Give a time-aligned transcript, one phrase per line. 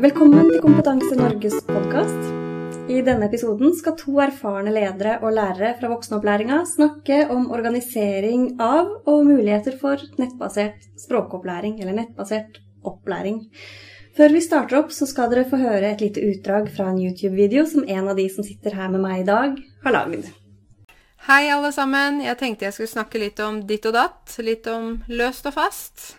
[0.00, 2.22] Velkommen til Kompetanse Norges podkast.
[2.88, 8.88] I denne episoden skal to erfarne ledere og lærere fra voksenopplæringa snakke om organisering av
[9.04, 13.44] og muligheter for nettbasert språkopplæring, eller nettbasert opplæring.
[14.16, 17.68] Før vi starter opp, så skal dere få høre et lite utdrag fra en YouTube-video
[17.68, 20.32] som en av de som sitter her med meg i dag, har lagd.
[21.20, 22.22] Hei, alle sammen.
[22.24, 24.38] Jeg tenkte jeg skulle snakke litt om ditt og datt.
[24.40, 26.14] Litt om løst og fast.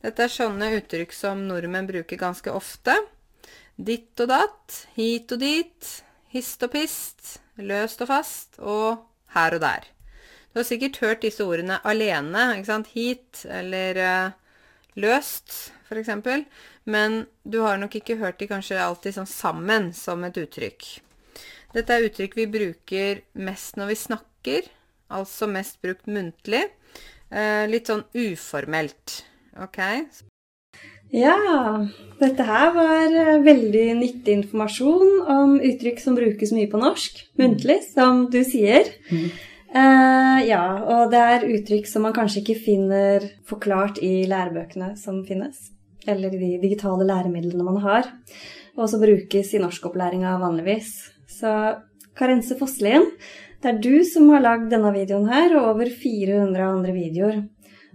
[0.00, 2.94] Dette er sånne uttrykk som nordmenn bruker ganske ofte.
[3.76, 5.90] Ditt og datt, hit og dit,
[6.32, 9.04] hist og pist, løst og fast og
[9.36, 9.92] her og der.
[10.52, 12.90] Du har sikkert hørt disse ordene alene, ikke sant?
[12.96, 16.12] Hit eller uh, løst, f.eks.
[16.88, 20.94] Men du har nok ikke hørt de kanskje alltid sånn sammen som et uttrykk.
[21.72, 24.31] Dette er uttrykk vi bruker mest når vi snakker,
[25.12, 26.64] altså mest brukt muntlig.
[27.32, 29.22] Uh, litt sånn uformelt.
[29.60, 29.78] Ok.
[31.12, 31.36] Ja,
[32.22, 37.82] dette her var eh, veldig nyttig informasjon om uttrykk som brukes mye på norsk, muntlig,
[37.90, 38.88] som du sier.
[39.12, 39.26] Mm.
[39.72, 45.20] Uh, ja, og det er uttrykk som man kanskje ikke finner forklart i lærebøkene som
[45.28, 45.68] finnes.
[46.08, 48.08] Eller i de digitale læremidlene man har.
[48.76, 50.94] Og som brukes i norskopplæringa vanligvis.
[51.28, 51.52] Så
[52.16, 53.04] Karense Fosslien,
[53.62, 57.42] det er du som har lagd denne videoen her, og over 400 andre videoer.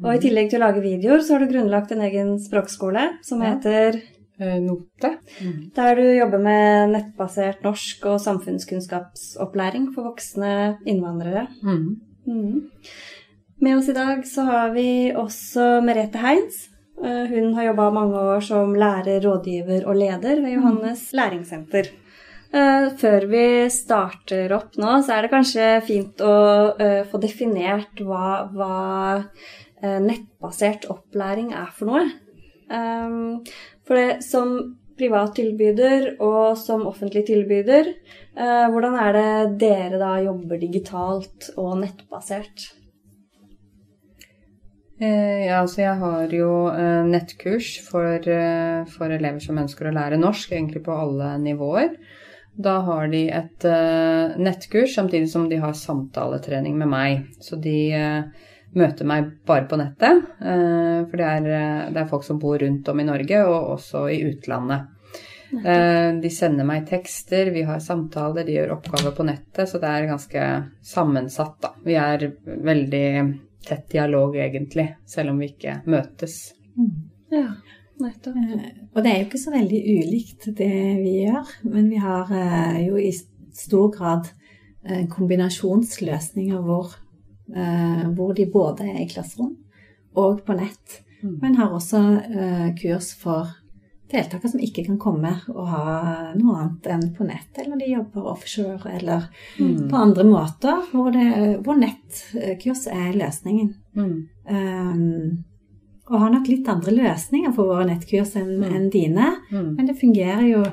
[0.04, 3.42] Og i tillegg til å lage videoer, så har du grunnlagt en egen språkskole som
[3.42, 5.16] heter eh, Note.
[5.42, 5.60] Mm.
[5.76, 10.54] Der du jobber med nettbasert norsk og samfunnskunnskapsopplæring for voksne
[10.86, 11.48] innvandrere.
[11.66, 11.88] Mm.
[12.30, 12.68] Mm.
[13.66, 16.68] Med oss i dag så har vi også Merete Heins.
[17.02, 21.90] Eh, hun har jobba mange år som lærer, rådgiver og leder ved Johannes læringssenter.
[22.56, 26.36] Eh, før vi starter opp nå, så er det kanskje fint å
[27.12, 29.32] få definert hva, hva
[29.78, 32.08] Eh, nettbasert opplæring er for noe.
[33.88, 34.56] For det, som
[34.98, 37.92] privat tilbyder og som offentlig tilbyder,
[38.36, 42.72] eh, hvordan er det dere da jobber digitalt og nettbasert?
[45.00, 46.52] Eh, ja, altså jeg har jo
[47.06, 48.18] nettkurs for,
[48.90, 51.94] for, elever som ønsker å lære norsk, egentlig på alle nivåer.
[52.58, 53.66] Da har de et
[54.42, 57.28] nettkurs samtidig som de har samtaletrening med meg.
[57.44, 57.92] Så de
[58.74, 60.26] møter meg bare på nettet.
[60.42, 61.48] Uh, for det er,
[61.94, 64.94] det er, folk som bor rundt om i Norge, og også i utlandet.
[65.48, 70.10] De sender meg tekster, vi har samtaler, de gjør oppgaver på nettet, så det er
[70.10, 70.48] ganske
[70.84, 71.72] sammensatt, da.
[71.86, 73.08] Vi er veldig
[73.68, 76.36] tett dialog, egentlig, selv om vi ikke møtes.
[76.76, 76.92] Mm.
[77.32, 77.48] Ja,
[78.04, 78.38] nettopp.
[78.94, 82.32] Og det er jo ikke så veldig ulikt det vi gjør, men vi har
[82.84, 83.12] jo i
[83.58, 84.30] stor grad
[85.12, 86.94] kombinasjonsløsninger hvor
[87.56, 89.54] Eh, hvor de både er i klasserom
[90.20, 91.00] og på nett.
[91.22, 91.38] Mm.
[91.42, 93.54] Men har også eh, kurs for
[94.12, 95.86] deltakere som ikke kan komme og ha
[96.36, 99.88] noe annet enn på nett, eller de jobber offshore, eller mm.
[99.92, 103.74] på andre måter hvor, det, hvor nettkurs er løsningen.
[103.96, 104.14] Mm.
[104.48, 105.44] Um,
[106.08, 108.68] og har nok litt andre løsninger for våre nettkurs enn mm.
[108.72, 109.74] en dine, mm.
[109.76, 110.64] men det fungerer jo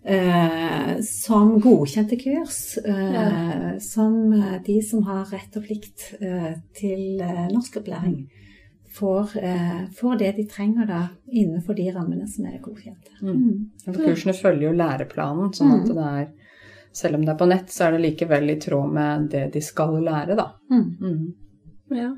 [0.00, 2.78] Eh, som godkjente kurs.
[2.78, 3.80] Eh, ja.
[3.80, 8.22] Som eh, de som har rett og plikt eh, til eh, norskopplæring,
[8.96, 13.12] får, eh, får, det de trenger da innenfor de rammene som er godkjente.
[13.22, 13.36] Mm.
[13.86, 14.00] Mm.
[14.00, 15.92] kursene følger jo læreplanen, sånn at mm.
[15.94, 16.56] det er
[16.92, 19.62] selv om det er på nett, så er det likevel i tråd med det de
[19.62, 20.48] skal lære, da.
[20.72, 20.88] Mm.
[21.00, 21.22] mm.
[22.00, 22.10] Ja.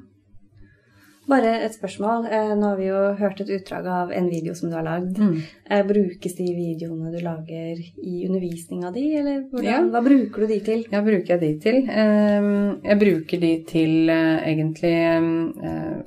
[1.30, 2.24] Bare et spørsmål.
[2.34, 5.20] Eh, nå har vi jo hørt et utdrag av en video som du har lagd.
[5.22, 5.36] Mm.
[5.70, 9.78] Eh, brukes de videoene du lager i undervisninga di, eller hvordan, ja.
[9.94, 10.82] hva bruker du de til?
[10.90, 11.78] Ja, bruker jeg de til?
[11.86, 12.50] Ehm,
[12.82, 14.92] jeg bruker de til eh, egentlig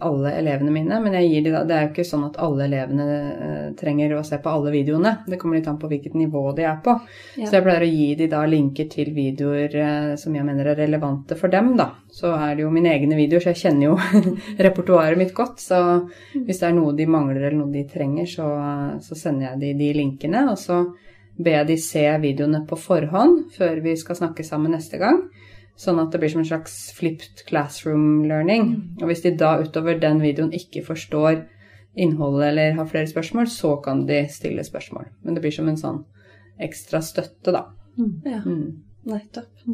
[0.05, 2.67] alle elevene mine, men jeg gir de da Det er jo ikke sånn at alle
[2.67, 5.21] elevene trenger å se på alle videoene.
[5.29, 6.97] Det kommer litt an på hvilket nivå de er på.
[7.39, 7.47] Ja.
[7.47, 11.39] Så jeg pleier å gi de da linker til videoer som jeg mener er relevante
[11.39, 11.93] for dem, da.
[12.15, 13.95] Så er det jo mine egne videoer, så jeg kjenner jo
[14.65, 15.59] repertoaret mitt godt.
[15.59, 15.79] Så
[16.33, 18.45] hvis det er noe de mangler eller noe de trenger, så,
[19.03, 20.45] så sender jeg de de linkene.
[20.53, 20.79] Og så
[21.35, 25.25] ber jeg de se videoene på forhånd før vi skal snakke sammen neste gang.
[25.75, 28.69] Sånn at det blir som en slags flipped classroom learning.
[28.71, 29.03] Mm.
[29.03, 31.43] Og hvis de da utover den videoen ikke forstår
[31.99, 35.11] innholdet eller har flere spørsmål, så kan de stille spørsmål.
[35.23, 36.03] Men det blir som en sånn
[36.63, 37.67] ekstra støtte, da.
[37.99, 38.11] Mm.
[38.23, 38.67] Ja, mm.
[39.11, 39.65] nettopp.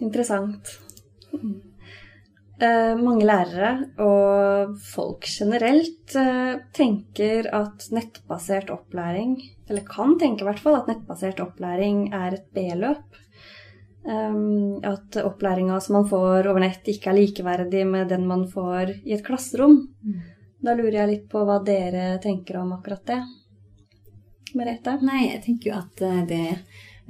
[0.00, 0.78] Interessant.
[2.58, 3.68] Eh, mange lærere
[4.02, 9.36] og folk generelt eh, tenker at nettbasert opplæring,
[9.70, 13.20] eller kan tenke i hvert fall at nettbasert opplæring er et B-løp.
[14.08, 18.94] Um, at opplæringa som man får over nett, ikke er likeverdig med den man får
[19.04, 19.82] i et klasserom.
[20.02, 20.20] Mm.
[20.64, 23.18] Da lurer jeg litt på hva dere tenker om akkurat det.
[24.58, 24.96] Merete?
[25.04, 26.44] Nei, jeg tenker jo at eh, det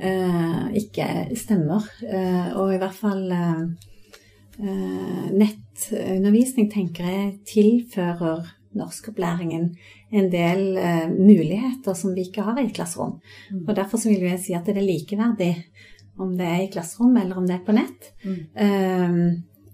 [0.03, 1.07] uh, ikke
[1.39, 1.87] stemmer.
[2.03, 3.63] Uh, og i hvert fall uh,
[4.59, 9.69] nettundervisning tenker jeg tilfører norskopplæringen
[10.11, 13.19] en del uh, muligheter som vi ikke har i et klasserom.
[13.51, 13.67] Mm.
[13.67, 15.53] Og Derfor vil jeg si at det er likeverdig
[16.19, 18.11] om det er i klasserom eller om det er på nett.
[18.25, 18.41] Mm.
[18.65, 19.23] Um,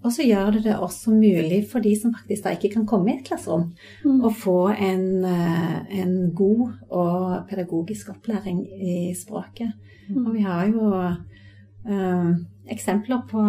[0.05, 3.09] og så gjør det det også mulig for de som faktisk da ikke kan komme
[3.09, 3.71] i et klasserom,
[4.05, 4.19] mm.
[4.21, 9.73] å få en, en, god og pedagogisk opplæring i språket.
[10.05, 10.27] Mm.
[10.27, 12.29] Og vi har jo eh,
[12.69, 13.47] eksempler på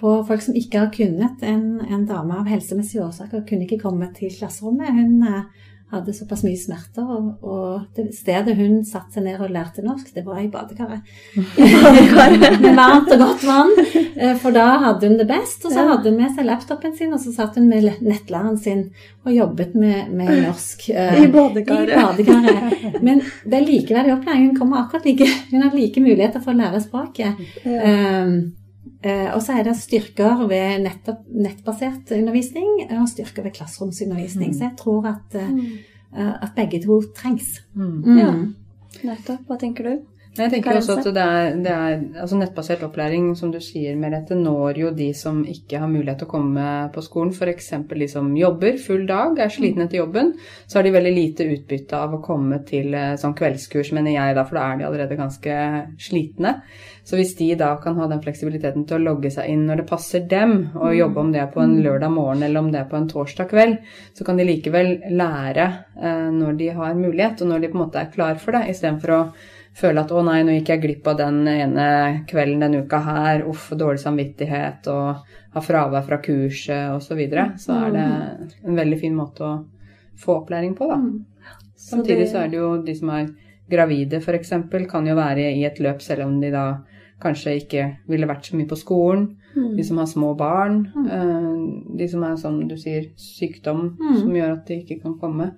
[0.00, 1.42] på folk som ikke har kunnet.
[1.46, 4.94] En, en dame av helsemessige årsaker kunne ikke komme til klasserommet.
[4.96, 9.50] Hun eh, hadde såpass mye smerter, og, og, det stedet hun satte seg ned og
[9.50, 11.08] lærte norsk, det var i badekaret.
[12.62, 13.72] med varmt og godt vann,
[14.14, 15.66] eh, for da hadde hun det best.
[15.66, 18.86] Og så hadde hun med seg laptopen sin, og så satt hun med nettlæreren sin
[19.26, 20.86] og jobbet med, med norsk.
[20.94, 21.90] Uh, I badekaret.
[21.90, 23.02] I badekaret.
[23.02, 24.46] Men det er likeverdig opplæring.
[24.46, 27.44] Hun kommer akkurat like, hun har like muligheter for å lære språket.
[27.66, 28.24] Ja.
[28.24, 28.59] Um,
[29.00, 32.68] og så er det styrker ved nettopp, nettbasert undervisning
[32.98, 34.52] og styrker ved klasseromsundervisning.
[34.52, 34.56] Mm.
[34.58, 35.78] Så jeg tror at, eh, mm.
[36.10, 37.62] Eh, at begge to trengs.
[37.74, 38.02] Mm.
[38.04, 38.18] mm.
[38.18, 38.32] Ja,
[39.06, 39.46] nettopp.
[39.46, 39.92] Hva tenker du?
[40.38, 44.36] Jeg tenker også at det er, det er, altså Nettbasert opplæring, som du sier, Merete,
[44.38, 47.32] når jo de som ikke har mulighet til å komme på skolen.
[47.34, 47.72] F.eks.
[47.90, 50.30] de som jobber full dag, er slitne etter jobben.
[50.70, 54.46] Så har de veldig lite utbytte av å komme til sånn kveldskurs, mener jeg da,
[54.46, 55.58] for da er de allerede ganske
[55.98, 56.54] slitne.
[57.02, 59.90] Så hvis de da kan ha den fleksibiliteten til å logge seg inn når det
[59.90, 62.90] passer dem, og jobbe om det er på en lørdag morgen eller om det er
[62.90, 63.80] på en torsdag kveld,
[64.14, 65.66] så kan de likevel lære
[65.98, 68.68] eh, når de har mulighet, og når de på en måte er klar for det,
[68.70, 69.24] istedenfor å
[69.76, 73.46] føle at 'å nei, nå gikk jeg glipp av den ene kvelden denne uka her',
[73.48, 75.22] uff, dårlig samvittighet og
[75.54, 78.06] ha fravær fra kurset osv., så, videre, så er det
[78.64, 79.64] en veldig fin måte å
[80.20, 80.96] få opplæring på, da.
[80.96, 81.24] Mm.
[81.80, 83.30] Samtidig så er det jo de som er
[83.70, 84.52] gravide, f.eks.,
[84.90, 86.82] kan jo være i et løp selv om de da
[87.20, 89.26] kanskje ikke ville vært så mye på skolen.
[89.54, 89.74] Mm.
[89.76, 90.82] De som har små barn.
[90.94, 91.08] Mm.
[91.10, 94.14] Uh, de som er, som du sier, sykdom mm.
[94.22, 95.50] som gjør at de ikke kan komme.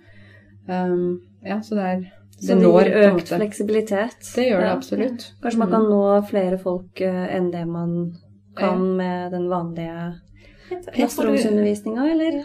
[0.66, 2.02] Um, ja, så det er
[2.42, 4.18] så det når økt fleksibilitet.
[4.34, 4.74] Det gjør det ja.
[4.74, 5.26] absolutt.
[5.42, 5.92] Kanskje man kan mm.
[5.92, 7.92] nå flere folk uh, enn det man
[8.58, 8.94] kan ja.
[8.98, 10.08] med den vanlige
[10.92, 12.40] klasseromsundervisninga, eller?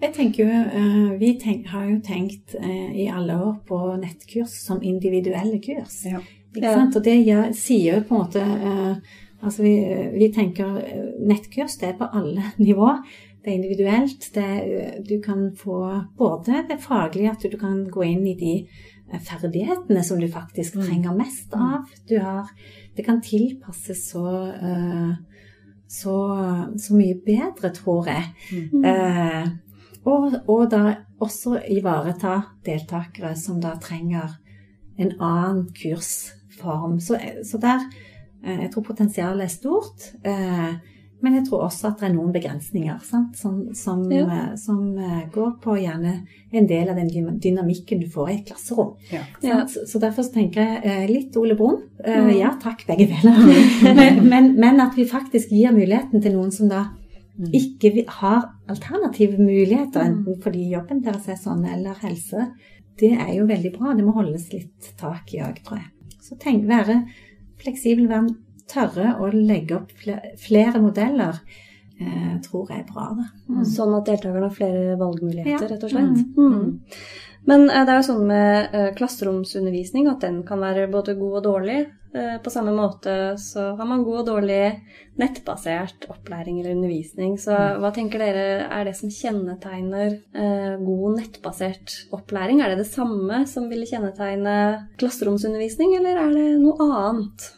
[0.00, 4.54] Jeg tenker jo, uh, Vi tenk, har jo tenkt uh, i alle år på nettkurs
[4.68, 5.98] som individuelle kurs.
[6.06, 6.22] Ja.
[6.54, 7.00] Ikke sant?
[7.00, 8.46] Og det jeg sier jo på en måte
[9.40, 9.70] Altså vi,
[10.12, 10.74] vi, tenker
[11.24, 12.90] nettkurs, det er på alle nivå.
[13.40, 14.26] Det er individuelt.
[14.34, 14.48] Det,
[15.08, 15.78] du kan få
[16.18, 18.54] både det faglige, at du kan gå inn i de
[19.18, 20.84] ferdighetene som du faktisk mm.
[20.86, 21.88] trenger mest av.
[22.08, 22.50] Du Har,
[22.96, 24.24] det kan tilpasses så,
[24.54, 25.14] uh,
[25.88, 26.16] så,
[26.78, 28.28] så, mye bedre, tror jeg.
[28.52, 28.84] Mm.
[28.84, 29.48] Uh,
[30.04, 30.84] og, og, da
[31.20, 34.38] også ivareta deltakere som da trenger
[35.00, 37.00] en annen kursform.
[37.02, 37.84] Så, så der
[38.46, 40.10] uh, Jeg tror potensialet er stort.
[41.20, 43.36] Men jeg tror også at det er noen begrensninger sant?
[43.36, 44.24] som, som, ja.
[44.24, 46.14] Eh, som eh, går på gjerne
[46.56, 48.94] en del av den dynamikken du får i et klasserom.
[49.12, 49.22] Ja.
[49.44, 49.60] Ja.
[49.68, 51.82] Så, så, derfor så tenker jeg eh, litt Ole Brumm.
[52.00, 52.32] Mm.
[52.38, 53.44] Ja takk, begge deler.
[54.00, 56.86] men, men, men, at vi faktisk gir muligheten til noen som da
[57.36, 57.52] mm.
[57.60, 60.12] ikke har alternative muligheter, mm.
[60.12, 62.48] enten fordi jobben deres er sånn eller helse.
[63.00, 63.92] Det er jo veldig bra.
[63.96, 65.90] Det må holdes litt tak i òg, tror jeg.
[66.24, 67.02] Så tenk, være
[67.60, 68.32] fleksibel, være
[68.70, 69.92] tørre å legge opp
[70.40, 71.40] flere modeller,
[72.00, 73.10] eh, tror jeg er bra.
[73.18, 73.28] Da.
[73.50, 73.64] Mm.
[73.68, 75.72] Sånn at deltakerne har flere valgmuligheter, ja.
[75.74, 76.24] rett og slett.
[76.36, 76.54] Mm.
[76.54, 76.96] Mm.
[77.50, 81.40] Men eh, det er jo sånn med eh, klasseromsundervisning at den kan være både god
[81.40, 81.80] og dårlig.
[82.10, 84.64] Eh, på samme måte så har man god og dårlig
[85.20, 87.36] nettbasert opplæring eller undervisning.
[87.38, 87.78] Så mm.
[87.82, 92.60] hva tenker dere er det som kjennetegner eh, god nettbasert opplæring?
[92.64, 94.56] Er det det samme som ville kjennetegne
[95.00, 97.50] klasseromsundervisning, eller er det noe annet?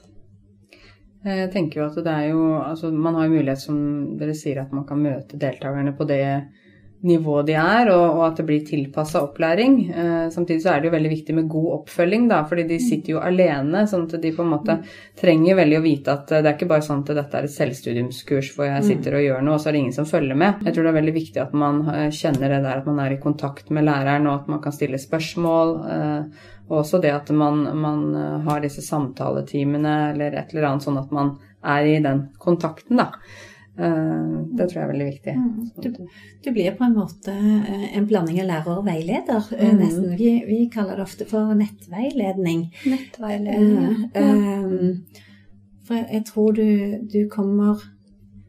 [1.22, 3.78] Jeg tenker jo at det er jo Altså, man har jo mulighet, som
[4.18, 6.24] dere sier, at man kan møte deltakerne på det
[7.02, 9.78] nivået de er, og, og at det blir tilpassa opplæring.
[9.90, 13.16] Eh, samtidig så er det jo veldig viktig med god oppfølging, da, fordi de sitter
[13.16, 13.82] jo alene.
[13.90, 14.76] Sånn at de på en måte
[15.18, 18.52] trenger veldig å vite at det er ikke bare sånn at dette er et selvstudiumskurs
[18.54, 20.62] hvor jeg sitter og gjør noe, og så er det ingen som følger med.
[20.62, 23.16] Jeg tror det er veldig viktig at man eh, kjenner det der at man er
[23.16, 25.78] i kontakt med læreren, og at man kan stille spørsmål.
[25.96, 30.86] Eh, og også det at man, man, eh, har disse samtaletimene eller et eller annet,
[30.86, 33.10] sånn at man er i den kontakten, da.
[33.76, 35.34] Eh, det tror jeg er veldig viktig.
[35.36, 35.70] Mm.
[35.84, 35.90] Du,
[36.44, 39.82] du, blir på en måte eh, en blanding av lærer og veileder, mm.
[39.82, 40.10] nesten.
[40.16, 42.70] Vi, vi, kaller det ofte for nettveiledning.
[42.88, 44.78] Nettveiledning, ja.
[45.82, 46.66] For jeg, jeg tror du,
[47.12, 47.82] du kommer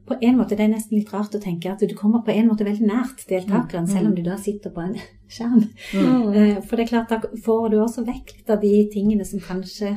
[0.05, 2.47] på en måte, Det er nesten litt rart å tenke at du kommer på en
[2.49, 4.97] måte veldig nært deltakeren, selv om du da sitter på en
[5.33, 5.63] skjerm.
[5.93, 6.61] Mm.
[6.67, 9.95] For det er klart, da får du også vekk litt av de tingene som kanskje,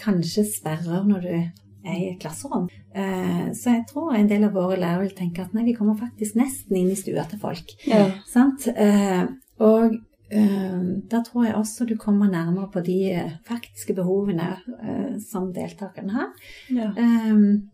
[0.00, 2.68] kanskje sperrer når du er i et klasserom.
[2.94, 5.98] Eh, Så jeg tror en del av våre lærere vil tenke at nei, vi kommer
[5.98, 7.74] faktisk nesten inn i stua til folk.
[7.86, 8.10] Ja.
[8.28, 8.68] Sant?
[8.68, 9.24] Eh,
[9.62, 9.96] Og
[10.30, 10.80] eh,
[11.10, 16.10] da tror jeg også du kommer nærmere på de eh, faktiske behovene eh, som deltakerne
[16.12, 16.30] har.
[16.70, 16.92] Ja.
[16.96, 17.70] Um,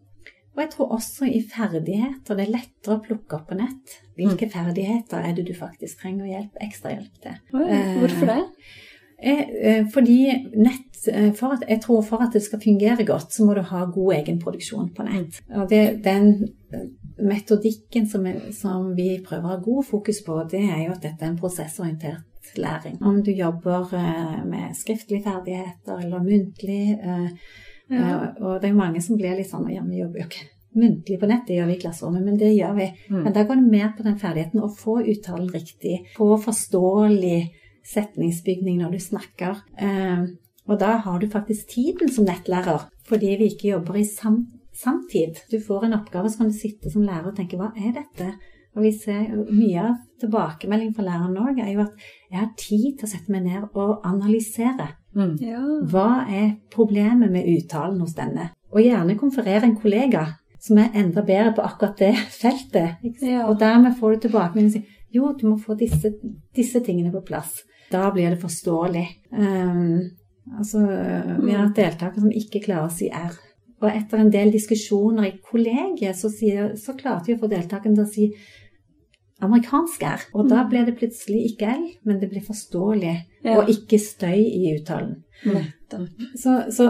[0.59, 3.93] og jeg tror også i ferdigheter det er lettere å plukke opp på nett.
[4.19, 7.37] Hvilke ferdigheter er det du faktisk trenger hjelp, ekstra hjelp til?
[7.55, 7.69] Oi,
[8.00, 8.41] Hvorfor det?
[9.23, 10.17] Eh, eh, fordi
[10.59, 13.62] nett, eh, for at, jeg tror for at det skal fungere godt, så må du
[13.71, 15.38] ha god egenproduksjon på nett.
[15.55, 16.29] Og det, den
[16.75, 16.91] eh,
[17.23, 21.23] metodikken som, som vi prøver å ha god fokus på, det er jo at dette
[21.23, 22.99] er en prosessorientert læring.
[23.03, 27.31] Om du jobber eh, med skriftlige ferdigheter eller muntlig, eh,
[27.90, 27.99] Ja.
[27.99, 30.47] Eh, Og det er jo mange som blir litt sånn Ja, vi jobber jo ikke
[30.78, 32.87] muntlig på nett, det gjør vi i klasserommet, men det gjør vi.
[33.25, 37.50] Men da går det mer på den ferdigheten å få uttalen riktig, få forståelig
[37.88, 39.62] setningsbygning når du snakker.
[39.78, 40.26] Eh,
[40.68, 45.40] Og da har du faktisk tiden som nettlærer, fordi vi ikke jobber i sam samtid.
[45.50, 48.35] Du får en oppgave, så kan du sitte som lærer og tenke hva er dette?
[48.76, 51.95] Og vi ser Mye av tilbakemeldingen fra læreren òg er jo at
[52.30, 54.90] jeg har tid til å sette meg ned og analysere.
[55.17, 55.62] Ja.
[55.88, 58.50] Hva er problemet med uttalen hos denne?
[58.75, 60.27] Og gjerne konferere en kollega
[60.61, 62.12] som er enda bedre på akkurat det
[62.43, 63.03] feltet.
[63.23, 63.47] Ja.
[63.49, 66.11] Og dermed får du tilbakemelding og sier jo, du må få disse,
[66.57, 67.62] disse tingene på plass.
[67.88, 69.07] Da blir det forståelig.
[69.33, 70.03] Um,
[70.59, 70.83] altså,
[71.41, 73.33] vi har hatt deltakere som ikke klarer å si R.
[73.79, 77.97] Og etter en del diskusjoner i kollegiet, så, sier, så klarte vi å få deltakerne
[77.97, 78.29] til å si
[79.40, 80.25] amerikansk R.
[80.35, 83.59] Og da ble det plutselig ikke L, men det ble forståelig, Ja.
[83.61, 85.23] og ikke støy i uttalen.
[85.47, 86.09] Nettopp.
[86.35, 86.87] Så, så,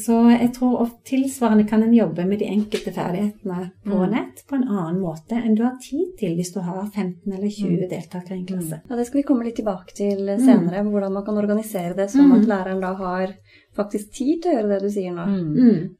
[0.00, 4.64] så jeg tror tilsvarende kan en jobbe med de enkelte ferdighetene på nett på en
[4.64, 8.40] annen måte enn du har tid til hvis du har 15 eller 20 deltakere i
[8.40, 8.80] en klasse.
[8.88, 12.32] Ja, Det skal vi komme litt tilbake til senere, hvordan man kan organisere det sånn
[12.38, 13.34] at læreren da har
[13.76, 15.28] faktisk tid til å gjøre det du sier nå.
[15.28, 15.90] Mm.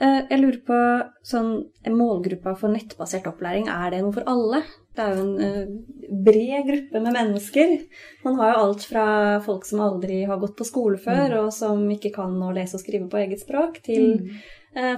[0.00, 0.78] Eh, Jeg lurer på
[1.24, 1.50] sånn
[1.88, 4.62] målgruppa for nettbasert opplæring, er det noe for alle?
[4.96, 7.76] Det er jo en eh, bred gruppe med mennesker.
[8.24, 9.04] Man har jo alt fra
[9.44, 12.82] folk som aldri har gått på skole før, og som ikke kan å lese og
[12.82, 14.40] skrive på eget språk, til eh,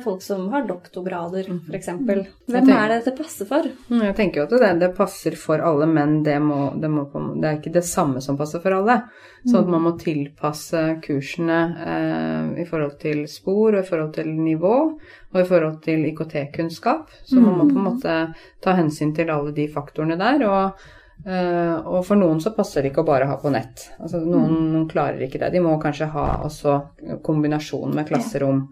[0.04, 1.86] folk som har doktorgrader, f.eks.
[1.88, 3.64] Hvem tenker- er det det passer for?
[3.88, 7.06] Mm, Jeg tenker jo at det, det passer for alle, men det, må, det, må,
[7.40, 8.98] det er ikke det samme som passer for alle.
[9.48, 14.28] Så at man må tilpasse kursene eh, i forhold til spor, og i forhold til
[14.28, 14.74] nivå,
[15.32, 17.08] og i forhold til IKT-kunnskap.
[17.24, 20.44] Så man må på en måte ta hensyn til alle de faktorene der.
[20.48, 20.90] Og,
[21.22, 23.84] Uh, og for noen så passer det ikke å bare ha på nett.
[24.02, 25.52] Altså noen, noen klarer ikke det.
[25.54, 26.72] De må kanskje ha også
[27.22, 28.64] kombinasjon med klasserom.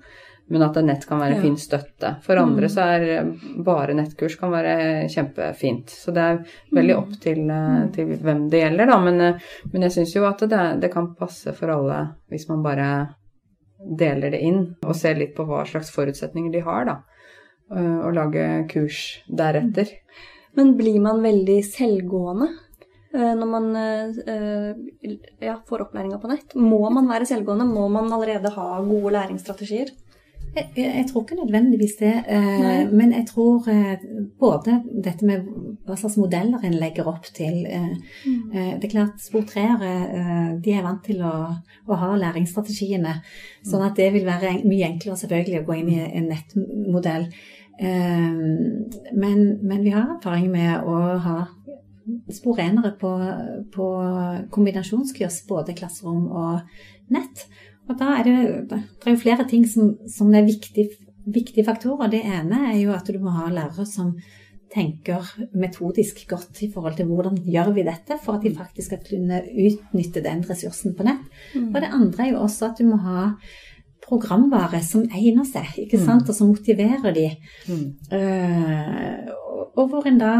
[0.50, 1.42] Men at nett kan være Ja.
[1.42, 2.16] fin støtte.
[2.25, 5.87] For andre så er bare nettkurs kan være kjempefint.
[5.95, 6.40] Så det er
[6.75, 8.99] veldig opp til, eh, til hvem det gjelder, da.
[8.99, 9.38] Men, eh,
[9.73, 13.14] men jeg syns jo at det, det kan passe for alle hvis man bare
[13.97, 16.97] deler det inn og ser litt på hva slags forutsetninger de har, da.
[17.71, 19.87] Eh, Og lage kurs deretter.
[20.57, 22.49] Men blir man veldig selvgående
[23.12, 23.75] når man
[25.40, 26.54] ja, får opplæringa på nett?
[26.54, 27.66] Må man være selvgående?
[27.66, 29.90] Må man allerede ha gode læringsstrategier?
[30.57, 34.02] Jeg, jeg, tror ikke nødvendigvis det, eh, men jeg tror eh,
[34.40, 35.45] både dette med
[35.87, 37.92] hva slags modeller en legger opp til eh,
[38.26, 41.35] eh, Det er klart sportreere eh, de er vant til å,
[41.87, 43.14] å ha læringsstrategiene,
[43.62, 47.30] sånn at det vil være en, mye enklere selvfølgelig å gå inn i en nettmodell.
[47.78, 48.42] Eh,
[49.14, 51.38] men, men vi har erfaring med å ha
[52.35, 53.11] sporenere på,
[53.75, 53.88] på
[54.50, 57.47] kombinasjonskurs, både klasserom og nett.
[57.91, 58.35] Og da er det,
[58.71, 62.11] det er jo flere ting som, som er viktige, faktorer.
[62.13, 64.15] Det ene er jo at du må ha lærere som
[64.71, 65.27] tenker
[65.59, 69.41] metodisk godt i forhold til hvordan gjør vi dette for at de faktisk skal kunne
[69.51, 71.27] utnytte den ressursen på nett.
[71.75, 73.25] Og det andre er jo også at du må ha
[74.07, 77.27] programvare som egner seg, ikke sant, og som motiverer de.
[77.69, 77.83] Mm.
[79.35, 80.31] og- og hvor en da,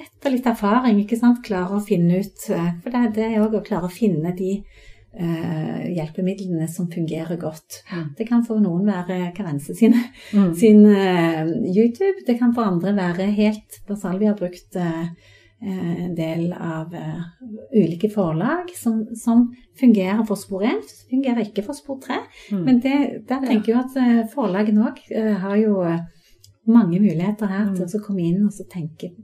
[0.00, 3.54] etter litt erfaring, ikke sant, klarer å finne ut eh, For det, det er òg
[3.58, 4.62] å klare å finne de
[5.12, 7.82] eh, hjelpemidlene som fungerer godt.
[8.18, 9.96] Det kan for noen være Karense sin,
[10.60, 12.24] sin eh, YouTube.
[12.26, 14.20] Det kan for andre være helt basalt.
[14.20, 15.08] Vi har brukt eh,
[15.60, 17.24] en del av eh,
[17.72, 19.48] ulike forlag som, som
[19.80, 22.20] fungerer for spor 1, fungerer ikke for spor 3.
[22.54, 25.02] Men det, der tenker jeg at eh, forlagene òg
[25.42, 26.04] har jo eh,
[26.68, 29.14] mange muligheter her til å komme inn og så tenke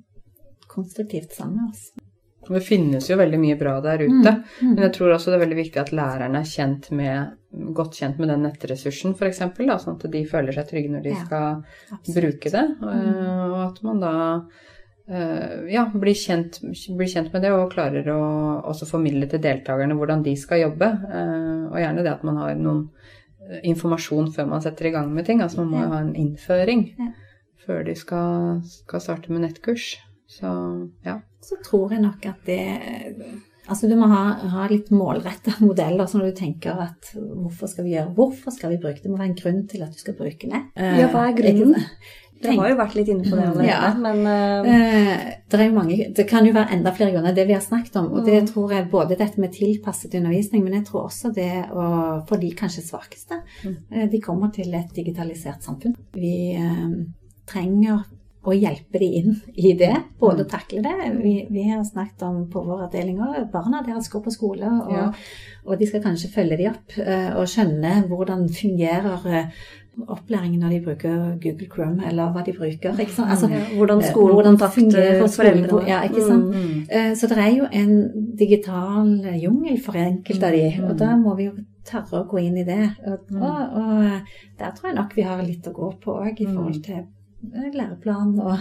[0.75, 2.14] konstruktivt sammen med oss.
[2.49, 4.35] Det finnes jo veldig mye bra der ute.
[4.63, 7.33] Men jeg tror også det er veldig viktig at lærerne er kjent med
[7.75, 11.25] godt kjent med den nettressursen, f.eks., sånn at de føler seg trygge når de Ja,
[11.25, 11.63] skal
[11.95, 12.17] Absolutt.
[12.19, 12.65] bruke det.
[12.83, 13.53] Mm.
[13.53, 14.13] Og at man da
[15.09, 16.61] eh, ja, blir kjent,
[16.97, 18.21] blir kjent med det og klarer å
[18.73, 20.89] også formidle til deltakerne hvordan de skal jobbe.
[21.11, 22.89] Eh, Og gjerne det at man har noen
[23.51, 25.41] eh, informasjon før man setter i gang med ting.
[25.45, 26.89] Altså man må jo ha en innføring
[27.65, 29.95] før de skal, skal starte med nettkurs.
[30.27, 30.51] Så
[31.05, 31.19] ja.
[31.45, 32.61] Så tror jeg nok at det
[33.69, 37.85] Altså du må ha, ha litt målretta modeller, så når du tenker at hvorfor skal
[37.87, 39.07] vi gjøre Hvorfor skal vi bruke det?
[39.07, 40.61] Det må være en grunn til at du skal bruke det.
[40.77, 41.89] Ja, hva er Eh, grunnen?
[42.45, 43.95] Dere har jo vært litt inne på det allerede, Ja.
[43.97, 47.47] men eh, Eh, det, er jo mange, det kan jo være enda flere grunner, det
[47.49, 48.11] vi har snakket om.
[48.13, 48.49] Og det Mm.
[48.51, 52.51] tror jeg både dette med tilpasset undervisning, men jeg tror også det å, for de
[52.53, 53.41] kanskje svakeste.
[53.65, 53.77] Mm.
[53.93, 55.97] Eh, de kommer til et digitalisert samfunn.
[56.13, 57.07] Vi uh,
[57.47, 58.05] trenger
[58.45, 60.97] å hjelpe de inn i det, både å takle det.
[61.17, 64.93] Vi, vi har snakket om på vår avdeling òg barna deres går på skole, og,
[64.93, 65.07] Ja.
[65.65, 69.65] og de skal kanskje følge de opp eh, og skjønne hvordan fungerer eh,
[70.11, 72.97] opplæringen når de bruker Google Chrome, eller hva de bruker.
[72.99, 75.85] Altså, ja, hvordan eh, skolen hvordan fungerer for foreldre.
[75.89, 76.51] Ja, ikke sant?
[76.51, 76.81] Mm.
[76.91, 77.15] mm.
[77.15, 77.95] Så det er jo en
[78.39, 82.59] digital jungel for enkelte av de, og da må vi jo tørre å gå inn
[82.61, 82.83] i det.
[83.07, 86.49] Og, og, og der tror jeg nok vi har litt å gå på òg, i
[86.49, 87.05] forhold til
[87.75, 88.59] læreplan og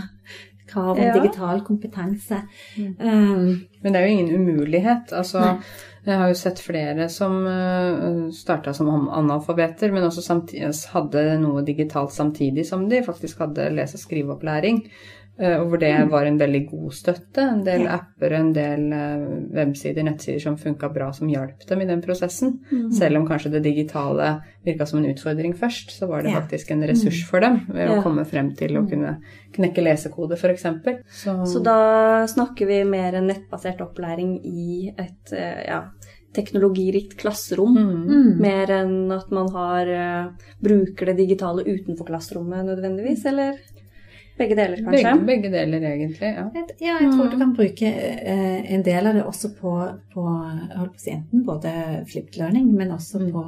[0.68, 1.14] krav om Ja.
[1.14, 2.42] digital kompetanse.
[2.78, 5.12] Um, Men det er jo ingen umulighet.
[5.12, 5.56] Altså, Nei.
[6.06, 11.66] jeg har jo sett flere som uh, starta som analfabeter, men også samtidig, hadde noe
[11.66, 14.84] digitalt samtidig som de faktisk hadde lese- og skriveopplæring.
[15.40, 17.42] Eh, og hvor det var en veldig god støtte.
[17.42, 18.00] En del Ja.
[18.00, 19.26] apper, en del eh,
[19.56, 22.60] websider, nettsider som funka bra, som hjalp dem i den prosessen.
[22.72, 22.92] Mm.
[22.92, 26.40] Selv om kanskje det digitale virka som en utfordring først, så var det Ja.
[26.42, 28.00] faktisk en ressurs for dem ved Ja.
[28.00, 29.18] å komme frem til å kunne
[29.54, 30.64] knekke lesekode, f.eks.
[31.10, 35.84] Så, Så da snakker vi mer en nettbasert opplæring i et eh, ja,
[36.34, 37.76] teknologirikt klasserom.
[37.76, 38.08] mm.
[38.08, 38.40] mm.
[38.42, 39.86] Mer enn at man har,
[40.64, 43.54] bruker det digitale utenfor klasserommet nødvendigvis, eller
[44.38, 45.04] begge deler, kanskje?
[45.04, 46.30] Begge, begge deler, egentlig.
[46.36, 46.46] ja.
[46.56, 49.74] Et- Ja, jeg tror du kan bruke eh, en del av det også på,
[50.14, 50.24] på
[50.76, 53.32] på enten både flipped learning, men også Mm.
[53.32, 53.44] på,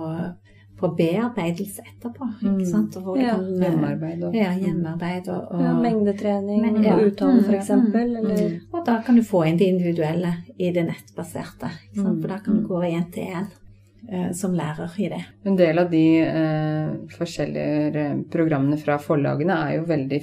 [0.78, 2.28] på bearbeidelse etterpå.
[2.44, 2.60] Mm.
[2.60, 2.96] Ikke sant?
[2.98, 3.30] Og hvor Ja.
[3.36, 6.94] kan, eh, Hjemmearbeid og Ja, hjemmearbeid og, og, Ja, mengdetrening Men- ja.
[6.96, 8.60] og uttale, Mm, eksempel, Mm.
[8.74, 11.70] og da kan du få inn det individuelle i det nettbaserte.
[11.94, 12.18] Ikke sant?
[12.18, 12.22] Mm.
[12.22, 13.48] For da kan du gå én til én
[14.12, 15.26] eh, som lærer i det.
[15.46, 20.22] En del av de eh, forskjellige programmene fra forlagene er jo veldig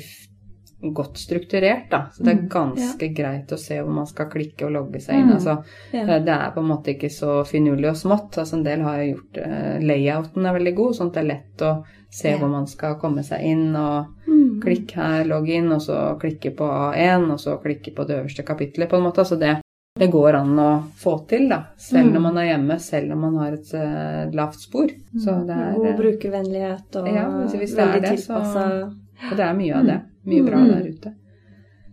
[0.83, 2.09] godt strukturert, da.
[2.13, 5.15] Så det er ganske ganske greit å se hvor man skal klikke og logge seg
[5.21, 5.29] inn.
[5.29, 5.35] Mm.
[5.37, 6.01] Altså, ja.
[6.03, 8.39] eh, det er på en måte ikke så finurlig og smått.
[8.39, 11.31] Altså, en del har jo gjort uh, Layouten er veldig god, sånn at det er
[11.31, 11.73] lett å
[12.13, 12.37] se Ja.
[12.39, 13.77] hvor man skal komme seg inn.
[13.77, 14.61] og Mm.
[14.63, 18.45] Klikk her, logg inn, og så klikke på A1, og så klikke på det øverste
[18.47, 19.19] kapitlet, på en måte.
[19.21, 19.61] Altså det,
[19.99, 21.65] det går an å få til, da.
[21.77, 22.13] Selv Mm.
[22.15, 24.89] når man er hjemme, selv om man har et uh, lavt spor.
[25.19, 28.93] Så det er, God brukervennlighet og Ja, hvis- hvis det veldig så- tilpassa.
[29.31, 30.01] og det er mye av det.
[30.27, 30.69] Mye bra Mm.
[30.69, 31.15] der ute.